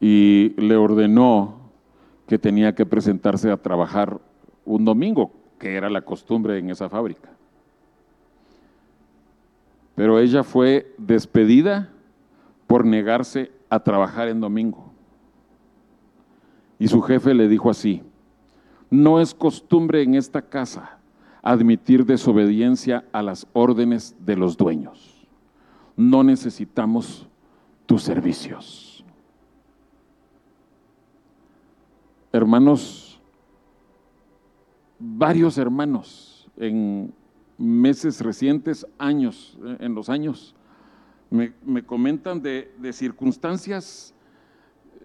y 0.00 0.60
le 0.60 0.74
ordenó 0.74 1.70
que 2.26 2.36
tenía 2.36 2.74
que 2.74 2.84
presentarse 2.84 3.52
a 3.52 3.58
trabajar 3.58 4.20
un 4.64 4.84
domingo, 4.84 5.30
que 5.60 5.76
era 5.76 5.88
la 5.88 6.00
costumbre 6.00 6.58
en 6.58 6.70
esa 6.70 6.88
fábrica. 6.88 7.30
Pero 9.94 10.18
ella 10.18 10.42
fue 10.42 10.92
despedida 10.98 11.92
por 12.68 12.84
negarse 12.84 13.50
a 13.68 13.80
trabajar 13.80 14.28
en 14.28 14.40
domingo. 14.40 14.92
Y 16.78 16.86
su 16.86 17.02
jefe 17.02 17.34
le 17.34 17.48
dijo 17.48 17.70
así, 17.70 18.02
no 18.90 19.20
es 19.20 19.34
costumbre 19.34 20.02
en 20.02 20.14
esta 20.14 20.42
casa 20.42 20.98
admitir 21.42 22.04
desobediencia 22.04 23.04
a 23.10 23.22
las 23.22 23.46
órdenes 23.54 24.14
de 24.20 24.36
los 24.36 24.56
dueños. 24.56 25.26
No 25.96 26.22
necesitamos 26.22 27.26
tus 27.86 28.02
servicios. 28.02 29.02
Hermanos, 32.32 33.18
varios 34.98 35.56
hermanos 35.56 36.50
en 36.58 37.14
meses 37.56 38.20
recientes, 38.20 38.86
años, 38.98 39.58
en 39.80 39.94
los 39.94 40.10
años, 40.10 40.54
me, 41.30 41.82
comentan 41.84 42.42
de, 42.42 42.70
circunstancias 42.92 44.14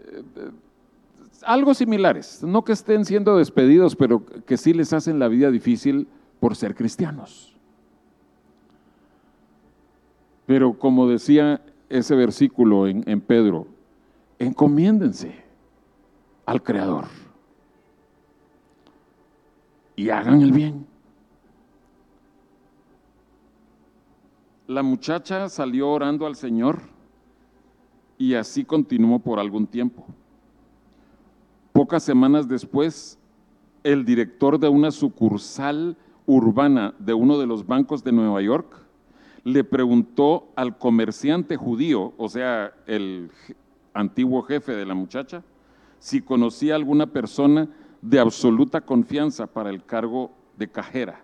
eh, 0.06 0.52
algo 1.42 1.74
similares, 1.74 2.42
no 2.44 2.64
que 2.64 2.72
estén 2.72 3.04
siendo 3.06 3.38
despedidos, 3.38 3.96
pero 3.96 4.26
que 4.26 4.58
sí 4.58 4.74
les 4.74 4.94
hacen 4.94 5.20
la 5.20 5.28
vida 5.28 5.52
difícil 5.52 6.08
por 6.40 6.56
ser 6.56 6.76
cristianos. 6.76 7.56
Pero 10.46 10.78
como 10.78 11.08
decía 11.08 11.62
ese 11.90 12.16
versículo 12.16 12.88
en, 12.88 13.04
en 13.08 13.22
Pedro, 13.22 13.68
encomiéndense 14.40 15.44
al 16.46 16.64
Creador 16.64 17.06
y 19.96 20.10
hagan 20.10 20.42
el 20.42 20.52
bien. 20.52 20.93
La 24.74 24.82
muchacha 24.82 25.50
salió 25.50 25.92
orando 25.92 26.26
al 26.26 26.36
Señor 26.36 26.80
y 28.18 28.34
así 28.34 28.66
continuó 28.66 29.20
por 29.20 29.38
algún 29.38 29.68
tiempo. 29.68 30.04
Pocas 31.74 32.02
semanas 32.02 32.48
después, 32.48 33.20
el 33.84 34.04
director 34.04 34.60
de 34.60 34.70
una 34.70 34.90
sucursal 34.90 35.96
urbana 36.26 36.96
de 36.98 37.14
uno 37.14 37.38
de 37.38 37.46
los 37.46 37.68
bancos 37.68 38.04
de 38.04 38.14
Nueva 38.14 38.42
York 38.42 38.76
le 39.44 39.64
preguntó 39.64 40.48
al 40.56 40.76
comerciante 40.80 41.56
judío, 41.56 42.16
o 42.18 42.28
sea, 42.28 42.74
el 42.88 43.30
antiguo 43.94 44.42
jefe 44.42 44.72
de 44.72 44.88
la 44.88 44.96
muchacha, 44.96 45.44
si 46.00 46.20
conocía 46.20 46.74
alguna 46.74 47.06
persona 47.06 47.70
de 48.02 48.20
absoluta 48.20 48.82
confianza 48.82 49.46
para 49.46 49.70
el 49.70 49.86
cargo 49.86 50.32
de 50.58 50.68
cajera. 50.68 51.24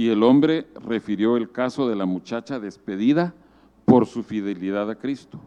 Y 0.00 0.08
el 0.08 0.22
hombre 0.22 0.66
refirió 0.76 1.36
el 1.36 1.52
caso 1.52 1.86
de 1.86 1.94
la 1.94 2.06
muchacha 2.06 2.58
despedida 2.58 3.34
por 3.84 4.06
su 4.06 4.22
fidelidad 4.22 4.88
a 4.88 4.94
Cristo. 4.94 5.38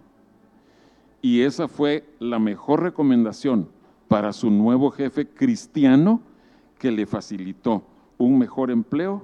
Y 1.24 1.42
esa 1.42 1.68
fue 1.68 2.08
la 2.20 2.38
mejor 2.38 2.84
recomendación 2.84 3.68
para 4.08 4.32
su 4.32 4.52
nuevo 4.52 4.92
jefe 4.92 5.28
cristiano 5.28 6.22
que 6.78 6.92
le 6.92 7.08
facilitó 7.08 7.82
un 8.20 8.38
mejor 8.38 8.70
empleo 8.70 9.24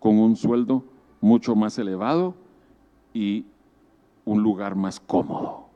con 0.00 0.18
un 0.18 0.34
sueldo 0.34 0.82
mucho 1.20 1.54
más 1.54 1.78
elevado 1.78 2.34
y 3.12 3.46
un 4.24 4.42
lugar 4.42 4.74
más 4.74 4.98
cómodo. 4.98 5.68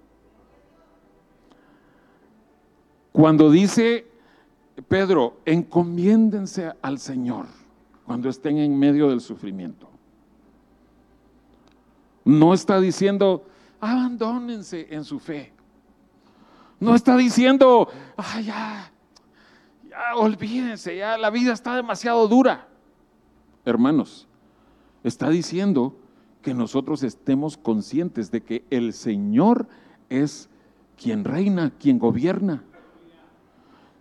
Cuando 3.12 3.48
dice 3.48 4.08
Pedro, 4.88 5.36
encomiéndense 5.44 6.72
al 6.82 6.98
Señor 6.98 7.46
cuando 8.08 8.30
estén 8.30 8.56
en 8.56 8.74
medio 8.78 9.10
del 9.10 9.20
sufrimiento. 9.20 9.86
No 12.24 12.54
está 12.54 12.80
diciendo, 12.80 13.44
abandónense 13.80 14.86
en 14.88 15.04
su 15.04 15.18
fe. 15.18 15.52
No 16.80 16.94
está 16.94 17.18
diciendo, 17.18 17.86
ay, 18.16 18.44
ya, 18.44 18.90
ya, 19.90 20.16
olvídense, 20.16 20.96
ya 20.96 21.18
la 21.18 21.28
vida 21.28 21.52
está 21.52 21.76
demasiado 21.76 22.26
dura. 22.28 22.66
Hermanos, 23.66 24.26
está 25.04 25.28
diciendo 25.28 25.94
que 26.40 26.54
nosotros 26.54 27.02
estemos 27.02 27.58
conscientes 27.58 28.30
de 28.30 28.42
que 28.42 28.64
el 28.70 28.94
Señor 28.94 29.68
es 30.08 30.48
quien 30.96 31.24
reina, 31.24 31.74
quien 31.78 31.98
gobierna. 31.98 32.64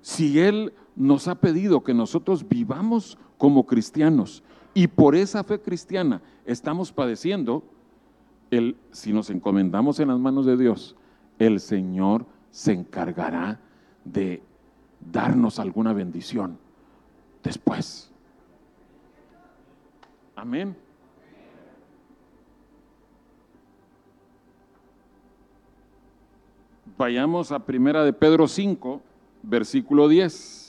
Si 0.01 0.39
Él 0.39 0.73
nos 0.95 1.27
ha 1.27 1.35
pedido 1.35 1.83
que 1.83 1.93
nosotros 1.93 2.47
vivamos 2.47 3.17
como 3.37 3.65
cristianos 3.65 4.43
y 4.73 4.87
por 4.87 5.15
esa 5.15 5.43
fe 5.43 5.59
cristiana 5.59 6.21
estamos 6.45 6.91
padeciendo, 6.91 7.63
el, 8.51 8.77
si 8.91 9.11
nos 9.11 9.29
encomendamos 9.29 9.99
en 9.99 10.09
las 10.09 10.19
manos 10.19 10.45
de 10.45 10.57
Dios, 10.57 10.95
el 11.39 11.59
Señor 11.59 12.25
se 12.51 12.73
encargará 12.73 13.59
de 14.05 14.41
darnos 15.11 15.59
alguna 15.59 15.93
bendición 15.93 16.57
después. 17.43 18.11
Amén. 20.35 20.75
Vayamos 26.97 27.51
a 27.51 27.59
Primera 27.59 28.03
de 28.03 28.11
Pedro 28.11 28.47
5, 28.47 29.01
versículo 29.43 30.07
10. 30.07 30.66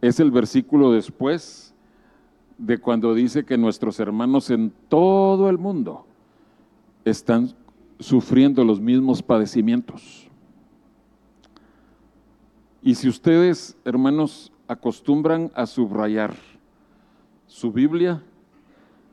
Es 0.00 0.20
el 0.20 0.30
versículo 0.30 0.92
después 0.92 1.74
de 2.56 2.78
cuando 2.78 3.14
dice 3.14 3.44
que 3.44 3.58
nuestros 3.58 4.00
hermanos 4.00 4.50
en 4.50 4.72
todo 4.88 5.48
el 5.48 5.58
mundo 5.58 6.06
están 7.04 7.54
sufriendo 7.98 8.64
los 8.64 8.80
mismos 8.80 9.22
padecimientos. 9.22 10.28
Y 12.82 12.94
si 12.94 13.08
ustedes, 13.08 13.76
hermanos, 13.84 14.52
acostumbran 14.66 15.50
a 15.54 15.66
subrayar 15.66 16.34
su 17.46 17.70
Biblia, 17.72 18.22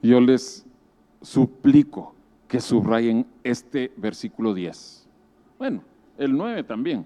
yo 0.02 0.22
les 0.22 0.66
suplico 1.22 2.14
que 2.48 2.62
subrayen 2.62 3.26
este 3.44 3.92
versículo 3.98 4.54
10. 4.54 5.08
Bueno, 5.58 5.82
el 6.18 6.36
9 6.36 6.64
también. 6.64 7.06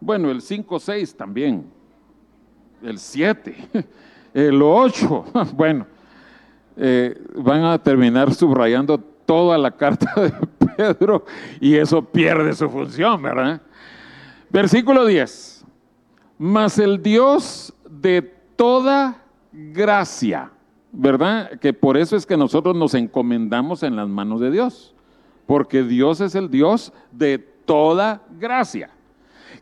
Bueno, 0.00 0.30
el 0.30 0.40
5, 0.40 0.78
6 0.78 1.16
también. 1.16 1.64
El 2.84 2.98
7, 2.98 3.56
el 4.34 4.62
8. 4.62 5.24
Bueno, 5.54 5.86
eh, 6.76 7.18
van 7.36 7.64
a 7.64 7.78
terminar 7.78 8.34
subrayando 8.34 8.98
toda 8.98 9.56
la 9.56 9.70
carta 9.70 10.12
de 10.20 10.32
Pedro 10.76 11.24
y 11.60 11.76
eso 11.76 12.04
pierde 12.04 12.52
su 12.52 12.68
función, 12.68 13.22
¿verdad? 13.22 13.62
Versículo 14.50 15.06
10. 15.06 15.64
Mas 16.36 16.78
el 16.78 17.02
Dios 17.02 17.72
de 17.88 18.20
toda 18.56 19.22
gracia, 19.50 20.50
¿verdad? 20.92 21.58
Que 21.58 21.72
por 21.72 21.96
eso 21.96 22.16
es 22.16 22.26
que 22.26 22.36
nosotros 22.36 22.76
nos 22.76 22.92
encomendamos 22.92 23.82
en 23.82 23.96
las 23.96 24.08
manos 24.08 24.40
de 24.40 24.50
Dios, 24.50 24.94
porque 25.46 25.84
Dios 25.84 26.20
es 26.20 26.34
el 26.34 26.50
Dios 26.50 26.92
de 27.12 27.38
toda 27.38 28.22
gracia, 28.38 28.90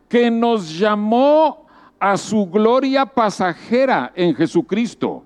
que 0.09 0.29
nos 0.31 0.77
llamó 0.77 1.63
a 2.03 2.17
su 2.17 2.47
gloria 2.47 3.07
pasajera 3.07 4.11
en 4.17 4.35
Jesucristo. 4.35 5.23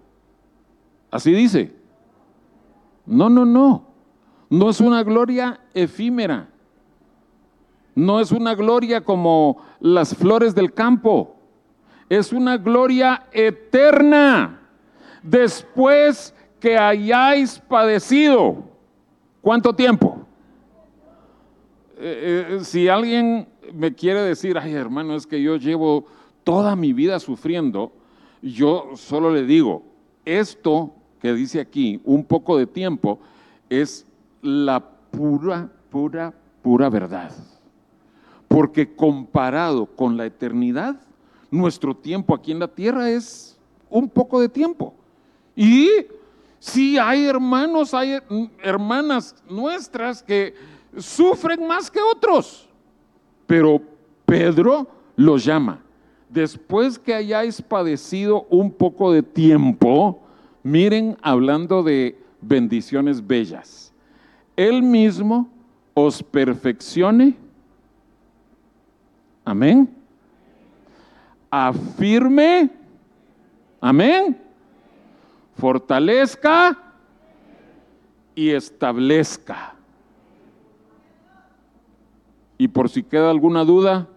Así 1.11 1.33
dice. 1.33 1.73
No, 3.07 3.31
no, 3.31 3.47
no. 3.47 3.87
No 4.51 4.69
es 4.69 4.83
una 4.83 5.03
gloria 5.03 5.59
efímera. 5.73 6.51
No 7.95 8.21
es 8.21 8.31
una 8.31 8.55
gloria 8.55 9.01
como 9.01 9.57
las 9.81 10.15
flores 10.15 10.55
del 10.55 10.75
campo. 10.75 11.37
Es 12.11 12.31
una 12.31 12.59
gloria 12.59 13.27
eterna. 13.33 14.61
Después 15.23 16.35
que 16.61 16.77
hayáis 16.77 17.59
padecido. 17.59 18.65
¿Cuánto 19.41 19.75
tiempo? 19.75 20.27
Eh, 21.97 22.49
eh, 22.51 22.65
si 22.65 22.87
alguien 22.87 23.49
me 23.73 23.95
quiere 23.95 24.21
decir, 24.21 24.59
ay 24.59 24.75
hermano, 24.75 25.17
es 25.17 25.27
que 25.27 25.41
yo 25.41 25.57
llevo 25.57 26.05
toda 26.47 26.77
mi 26.77 26.93
vida 26.93 27.19
sufriendo, 27.19 27.91
yo 28.41 28.91
solo 28.95 29.33
le 29.33 29.45
digo, 29.45 29.83
esto 30.25 30.95
que 31.21 31.35
dice 31.35 31.59
aquí, 31.59 32.01
un 32.05 32.23
poco 32.23 32.57
de 32.57 32.69
tiempo, 32.69 33.19
es 33.69 34.07
la 34.43 34.79
pura, 35.11 35.69
pura, 35.91 36.33
pura 36.63 36.89
verdad. 36.89 37.33
Porque 38.47 38.95
comparado 38.95 39.87
con 39.87 40.17
la 40.17 40.25
eternidad, 40.25 41.01
nuestro 41.51 41.97
tiempo 41.97 42.33
aquí 42.33 42.53
en 42.53 42.61
la 42.61 42.69
tierra 42.69 43.11
es 43.11 43.59
un 43.91 44.09
poco 44.09 44.41
de 44.41 44.49
tiempo. 44.49 44.95
Y 45.57 45.91
si 46.61 46.97
hay 46.97 47.27
hermanos, 47.27 47.93
hay 47.93 48.21
hermanas 48.63 49.35
nuestras 49.51 50.23
que 50.23 50.55
sufren 50.97 51.67
más 51.67 51.91
que 51.91 51.99
otros. 52.01 52.69
Pero 53.49 53.83
Pedro 54.25 54.87
los 55.17 55.45
llama. 55.45 55.83
Después 56.29 56.99
que 56.99 57.15
hayáis 57.15 57.63
padecido 57.63 58.47
un 58.51 58.71
poco 58.71 59.13
de 59.13 59.23
tiempo, 59.23 60.21
miren 60.63 61.17
hablando 61.23 61.83
de 61.83 62.19
bendiciones 62.41 63.25
bellas. 63.25 63.93
Él 64.57 64.83
mismo 64.83 65.49
os 65.95 66.23
perfeccione. 66.23 67.37
Amén. 69.45 69.89
Afirme. 71.51 72.71
Amén. 73.81 74.37
Fortalezca 75.55 76.77
y 78.35 78.51
establezca. 78.51 79.75
Y 82.59 82.69
por 82.69 82.89
si 82.89 83.03
queda 83.03 83.31
alguna 83.31 83.65
duda, 83.65 84.09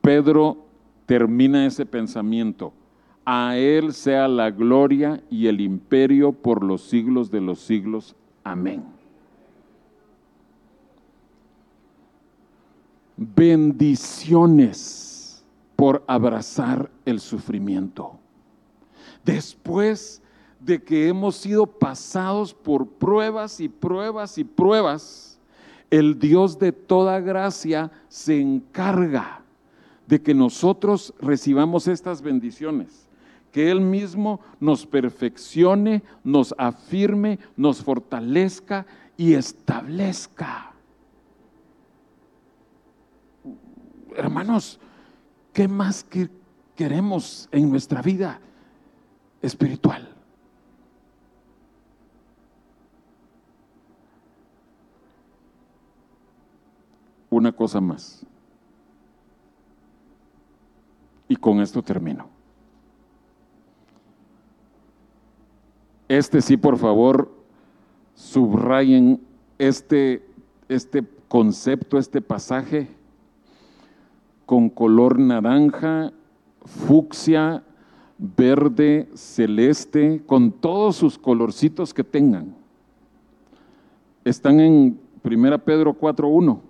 Pedro 0.00 0.67
termina 1.08 1.66
ese 1.66 1.84
pensamiento. 1.86 2.72
A 3.24 3.56
Él 3.56 3.94
sea 3.94 4.28
la 4.28 4.50
gloria 4.50 5.22
y 5.30 5.46
el 5.46 5.62
imperio 5.62 6.32
por 6.32 6.62
los 6.62 6.82
siglos 6.82 7.30
de 7.30 7.40
los 7.40 7.60
siglos. 7.60 8.14
Amén. 8.44 8.84
Bendiciones 13.16 14.36
por 15.76 16.04
abrazar 16.06 16.90
el 17.06 17.20
sufrimiento. 17.20 18.18
Después 19.24 20.20
de 20.60 20.82
que 20.82 21.08
hemos 21.08 21.36
sido 21.36 21.64
pasados 21.66 22.52
por 22.52 22.86
pruebas 22.86 23.60
y 23.60 23.70
pruebas 23.70 24.36
y 24.36 24.44
pruebas, 24.44 25.40
el 25.90 26.18
Dios 26.18 26.58
de 26.58 26.72
toda 26.72 27.18
gracia 27.20 27.90
se 28.08 28.38
encarga 28.38 29.38
de 30.08 30.22
que 30.22 30.32
nosotros 30.32 31.12
recibamos 31.20 31.86
estas 31.86 32.22
bendiciones, 32.22 33.06
que 33.52 33.70
Él 33.70 33.82
mismo 33.82 34.40
nos 34.58 34.86
perfeccione, 34.86 36.02
nos 36.24 36.54
afirme, 36.56 37.38
nos 37.56 37.82
fortalezca 37.84 38.86
y 39.18 39.34
establezca. 39.34 40.72
Hermanos, 44.16 44.80
¿qué 45.52 45.68
más 45.68 46.02
que 46.04 46.30
queremos 46.74 47.46
en 47.52 47.70
nuestra 47.70 48.00
vida 48.00 48.40
espiritual? 49.42 50.08
Una 57.28 57.52
cosa 57.52 57.78
más. 57.78 58.27
Y 61.28 61.36
con 61.36 61.60
esto 61.60 61.82
termino. 61.82 62.26
Este 66.08 66.40
sí, 66.40 66.56
por 66.56 66.78
favor, 66.78 67.30
subrayen 68.14 69.20
este, 69.58 70.26
este 70.68 71.04
concepto, 71.28 71.98
este 71.98 72.22
pasaje 72.22 72.88
con 74.46 74.70
color 74.70 75.18
naranja, 75.18 76.10
fucsia, 76.64 77.62
verde, 78.16 79.08
celeste, 79.14 80.22
con 80.26 80.50
todos 80.52 80.96
sus 80.96 81.18
colorcitos 81.18 81.92
que 81.92 82.02
tengan. 82.02 82.54
Están 84.24 84.60
en 84.60 84.98
1 85.22 85.58
Pedro 85.58 85.94
4.1. 85.94 86.60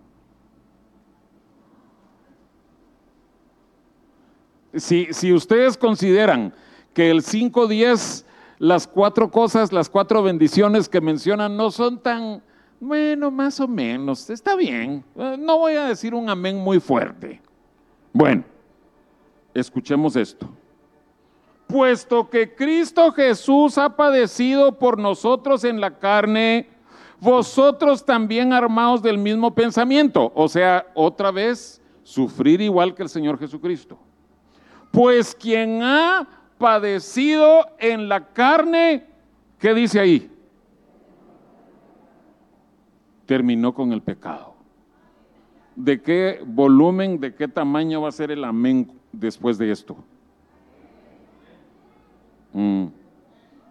Si, 4.78 5.08
si 5.12 5.32
ustedes 5.32 5.76
consideran 5.76 6.52
que 6.94 7.10
el 7.10 7.22
5.10, 7.22 8.24
las 8.58 8.86
cuatro 8.86 9.30
cosas, 9.30 9.72
las 9.72 9.88
cuatro 9.88 10.22
bendiciones 10.22 10.88
que 10.88 11.00
mencionan 11.00 11.56
no 11.56 11.70
son 11.70 11.98
tan, 12.02 12.42
bueno, 12.80 13.30
más 13.30 13.60
o 13.60 13.68
menos, 13.68 14.28
está 14.30 14.56
bien. 14.56 15.04
Eh, 15.16 15.36
no 15.38 15.58
voy 15.58 15.74
a 15.74 15.84
decir 15.84 16.14
un 16.14 16.28
amén 16.28 16.56
muy 16.56 16.80
fuerte. 16.80 17.40
Bueno, 18.12 18.44
escuchemos 19.54 20.16
esto. 20.16 20.48
Puesto 21.66 22.28
que 22.30 22.54
Cristo 22.54 23.12
Jesús 23.12 23.78
ha 23.78 23.94
padecido 23.94 24.78
por 24.78 24.98
nosotros 24.98 25.64
en 25.64 25.80
la 25.80 25.98
carne, 25.98 26.68
vosotros 27.20 28.04
también 28.04 28.52
armados 28.52 29.02
del 29.02 29.18
mismo 29.18 29.54
pensamiento. 29.54 30.32
O 30.34 30.48
sea, 30.48 30.86
otra 30.94 31.30
vez, 31.30 31.82
sufrir 32.02 32.60
igual 32.60 32.94
que 32.94 33.02
el 33.02 33.08
Señor 33.08 33.38
Jesucristo. 33.38 33.98
Pues 34.90 35.34
quien 35.34 35.82
ha 35.82 36.26
padecido 36.58 37.66
en 37.78 38.08
la 38.08 38.26
carne, 38.32 39.06
¿qué 39.58 39.74
dice 39.74 40.00
ahí? 40.00 40.30
Terminó 43.26 43.74
con 43.74 43.92
el 43.92 44.02
pecado. 44.02 44.54
¿De 45.76 46.00
qué 46.00 46.40
volumen, 46.44 47.20
de 47.20 47.34
qué 47.34 47.46
tamaño 47.46 48.02
va 48.02 48.08
a 48.08 48.12
ser 48.12 48.30
el 48.30 48.42
amén 48.44 48.90
después 49.12 49.58
de 49.58 49.70
esto? 49.70 49.96
Mm. 52.52 52.86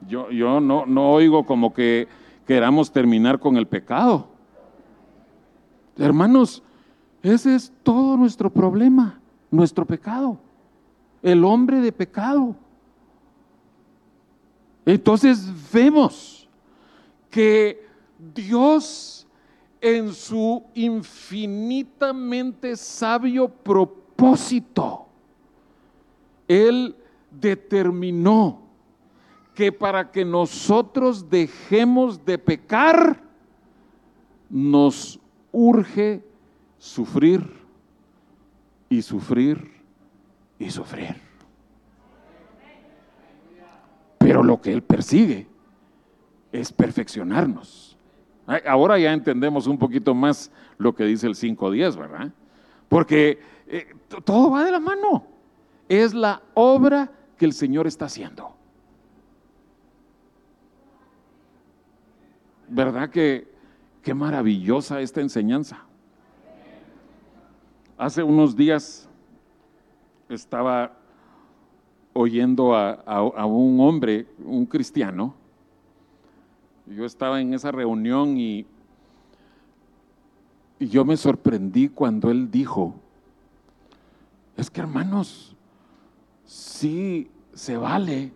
Yo, 0.08 0.30
yo 0.30 0.62
no, 0.62 0.86
no 0.86 1.12
oigo 1.12 1.46
como 1.46 1.74
que 1.74 2.08
queramos 2.46 2.92
terminar 2.92 3.40
con 3.40 3.58
el 3.58 3.68
pecado. 3.68 4.30
Hermanos, 5.98 6.64
ese 7.24 7.56
es 7.56 7.74
todo 7.84 8.16
nuestro 8.16 8.52
problema, 8.52 9.20
nuestro 9.50 9.86
pecado 9.86 10.40
el 11.22 11.44
hombre 11.44 11.80
de 11.80 11.92
pecado. 11.92 12.56
Entonces 14.86 15.52
vemos 15.72 16.48
que 17.30 17.86
Dios 18.34 19.28
en 19.82 20.14
su 20.14 20.64
infinitamente 20.74 22.76
sabio 22.76 23.48
propósito, 23.48 25.06
Él 26.48 26.96
determinó 27.30 28.62
que 29.54 29.72
para 29.72 30.12
que 30.12 30.24
nosotros 30.24 31.30
dejemos 31.30 32.24
de 32.24 32.38
pecar, 32.38 33.22
nos 34.50 35.20
urge 35.52 36.24
sufrir 36.78 37.44
y 38.90 39.02
sufrir 39.02 39.78
y 40.60 40.70
sufrir. 40.70 41.16
Pero 44.18 44.44
lo 44.44 44.62
que 44.62 44.74
Él 44.74 44.82
persigue 44.82 45.48
es 46.52 46.72
perfeccionarnos. 46.72 47.98
Ahora 48.66 48.98
ya 48.98 49.12
entendemos 49.12 49.68
un 49.68 49.78
poquito 49.78 50.16
más 50.16 50.52
lo 50.78 50.96
que 50.96 51.04
dice 51.04 51.28
el 51.28 51.36
5.10, 51.36 51.98
¿verdad? 51.98 52.32
Porque 52.88 53.40
eh, 53.68 53.94
todo 54.24 54.52
va 54.52 54.64
de 54.64 54.72
la 54.72 54.80
mano. 54.80 55.28
Es 55.90 56.14
la 56.14 56.42
obra 56.54 57.12
que 57.38 57.46
el 57.46 57.54
Señor 57.54 57.88
está 57.88 58.06
haciendo. 58.06 58.56
¿Verdad 62.70 63.10
que 63.10 63.48
qué 64.02 64.14
maravillosa 64.14 65.02
esta 65.02 65.22
enseñanza? 65.22 65.84
Hace 67.98 68.24
unos 68.24 68.56
días 68.56 69.10
estaba 70.30 70.98
oyendo 72.14 72.76
a, 72.76 73.46
un 73.46 73.80
hombre, 73.80 74.28
un 74.44 74.66
cristiano. 74.66 75.36
Yo 76.86 77.06
estaba 77.06 77.42
en 77.42 77.54
esa 77.54 77.72
reunión 77.72 78.38
y, 78.38 78.66
y 80.80 80.88
yo 80.88 81.06
me 81.06 81.18
sorprendí 81.18 81.90
cuando 81.90 82.32
él 82.32 82.50
dijo, 82.50 82.96
es 84.56 84.70
que 84.70 84.82
hermanos, 84.82 85.56
sí 86.46 87.30
se 87.54 87.78
vale 87.78 88.32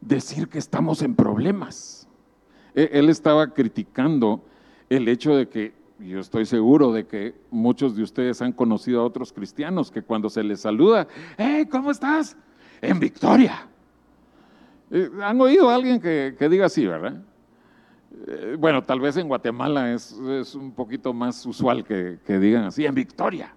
decir 0.00 0.48
que 0.48 0.58
estamos 0.58 1.02
en 1.02 1.14
problemas. 1.14 2.08
E, 2.74 2.90
él 2.92 3.08
estaba 3.08 3.52
criticando 3.54 4.44
el 4.90 5.08
hecho 5.08 5.34
de 5.34 5.48
que 5.48 5.83
yo 6.08 6.20
estoy 6.20 6.44
seguro 6.44 6.92
de 6.92 7.06
que 7.06 7.34
muchos 7.50 7.96
de 7.96 8.02
ustedes 8.02 8.42
han 8.42 8.52
conocido 8.52 9.00
a 9.00 9.04
otros 9.04 9.32
cristianos 9.32 9.90
que 9.90 10.02
cuando 10.02 10.28
se 10.28 10.42
les 10.42 10.60
saluda, 10.60 11.08
hey, 11.38 11.66
¿cómo 11.70 11.90
estás? 11.90 12.36
En 12.82 13.00
victoria. 13.00 13.66
Eh, 14.90 15.10
¿Han 15.22 15.40
oído 15.40 15.70
a 15.70 15.74
alguien 15.74 16.00
que, 16.00 16.36
diga 16.50 16.66
así, 16.66 16.86
verdad? 16.86 17.22
Eh, 18.26 18.56
bueno, 18.58 18.82
tal 18.82 19.00
vez 19.00 19.16
en 19.16 19.28
Guatemala 19.28 19.92
es, 19.92 20.12
un 20.54 20.72
poquito 20.72 21.14
más 21.14 21.44
usual 21.46 21.84
que, 21.84 22.18
digan 22.38 22.64
así, 22.64 22.84
en 22.84 22.94
victoria. 22.94 23.54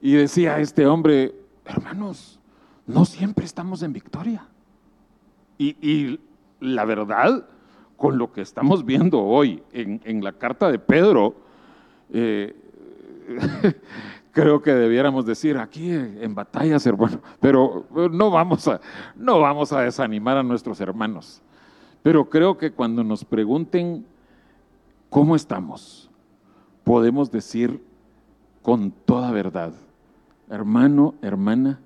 Y 0.00 0.12
decía 0.12 0.58
este 0.58 0.86
hombre, 0.86 1.34
hermanos, 1.64 2.40
no 2.86 3.04
siempre 3.04 3.44
estamos 3.44 3.82
en 3.82 3.92
victoria. 3.92 4.46
Y, 5.58 5.76
y 5.80 6.20
la 6.60 6.84
verdad, 6.84 7.48
con 7.96 8.18
lo 8.18 8.32
que 8.32 8.42
estamos 8.42 8.84
viendo 8.84 9.22
hoy 9.22 9.62
en, 9.72 10.22
la 10.22 10.32
carta 10.32 10.70
de 10.70 10.78
Pedro, 10.78 11.34
eh, 12.12 12.54
creo 14.32 14.60
que 14.60 14.72
debiéramos 14.72 15.24
decir 15.24 15.56
aquí 15.56 15.90
en 15.90 16.34
batallas, 16.34 16.86
hermano, 16.86 17.20
pero 17.40 17.86
no 18.10 18.30
vamos, 18.30 18.68
a, 18.68 18.80
no 19.14 19.40
vamos 19.40 19.72
a 19.72 19.80
desanimar 19.80 20.36
a 20.36 20.42
nuestros 20.42 20.80
hermanos. 20.80 21.42
Pero 22.02 22.28
creo 22.28 22.56
que 22.58 22.70
cuando 22.70 23.02
nos 23.02 23.24
pregunten 23.24 24.04
cómo 25.08 25.34
estamos, 25.34 26.10
podemos 26.84 27.30
decir 27.30 27.82
con 28.62 28.90
toda 28.90 29.30
verdad, 29.30 29.72
hermano, 30.50 31.14
hermana, 31.22 31.80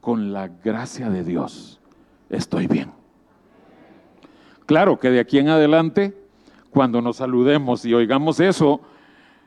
con 0.00 0.32
la 0.32 0.48
gracia 0.48 1.10
de 1.10 1.24
Dios, 1.24 1.80
estoy 2.28 2.66
bien. 2.66 2.99
Claro 4.70 5.00
que 5.00 5.10
de 5.10 5.18
aquí 5.18 5.36
en 5.36 5.48
adelante, 5.48 6.16
cuando 6.70 7.02
nos 7.02 7.16
saludemos 7.16 7.84
y 7.84 7.92
oigamos 7.92 8.38
eso, 8.38 8.80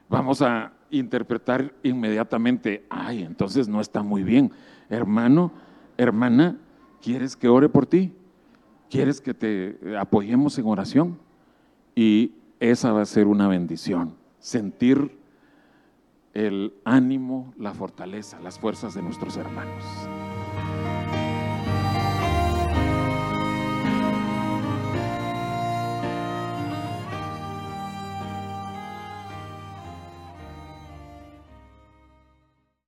vamos 0.09 0.41
a 0.41 0.73
interpretar 0.91 1.73
inmediatamente, 1.81 2.85
ay, 2.89 3.23
entonces 3.23 3.69
no 3.69 3.79
está 3.79 4.03
muy 4.03 4.21
bien. 4.21 4.51
Hermano, 4.89 5.53
hermana, 5.95 6.57
¿quieres 7.01 7.37
que 7.37 7.47
ore 7.47 7.69
por 7.69 7.85
ti? 7.85 8.13
¿Quieres 8.89 9.21
que 9.21 9.33
te 9.33 9.79
apoyemos 9.97 10.57
en 10.57 10.65
oración? 10.65 11.17
Y 11.95 12.33
esa 12.59 12.91
va 12.91 13.03
a 13.03 13.05
ser 13.05 13.27
una 13.27 13.47
bendición, 13.47 14.15
sentir 14.39 15.17
el 16.33 16.73
ánimo, 16.83 17.53
la 17.57 17.73
fortaleza, 17.73 18.41
las 18.41 18.59
fuerzas 18.59 18.93
de 18.93 19.01
nuestros 19.01 19.37
hermanos. 19.37 19.85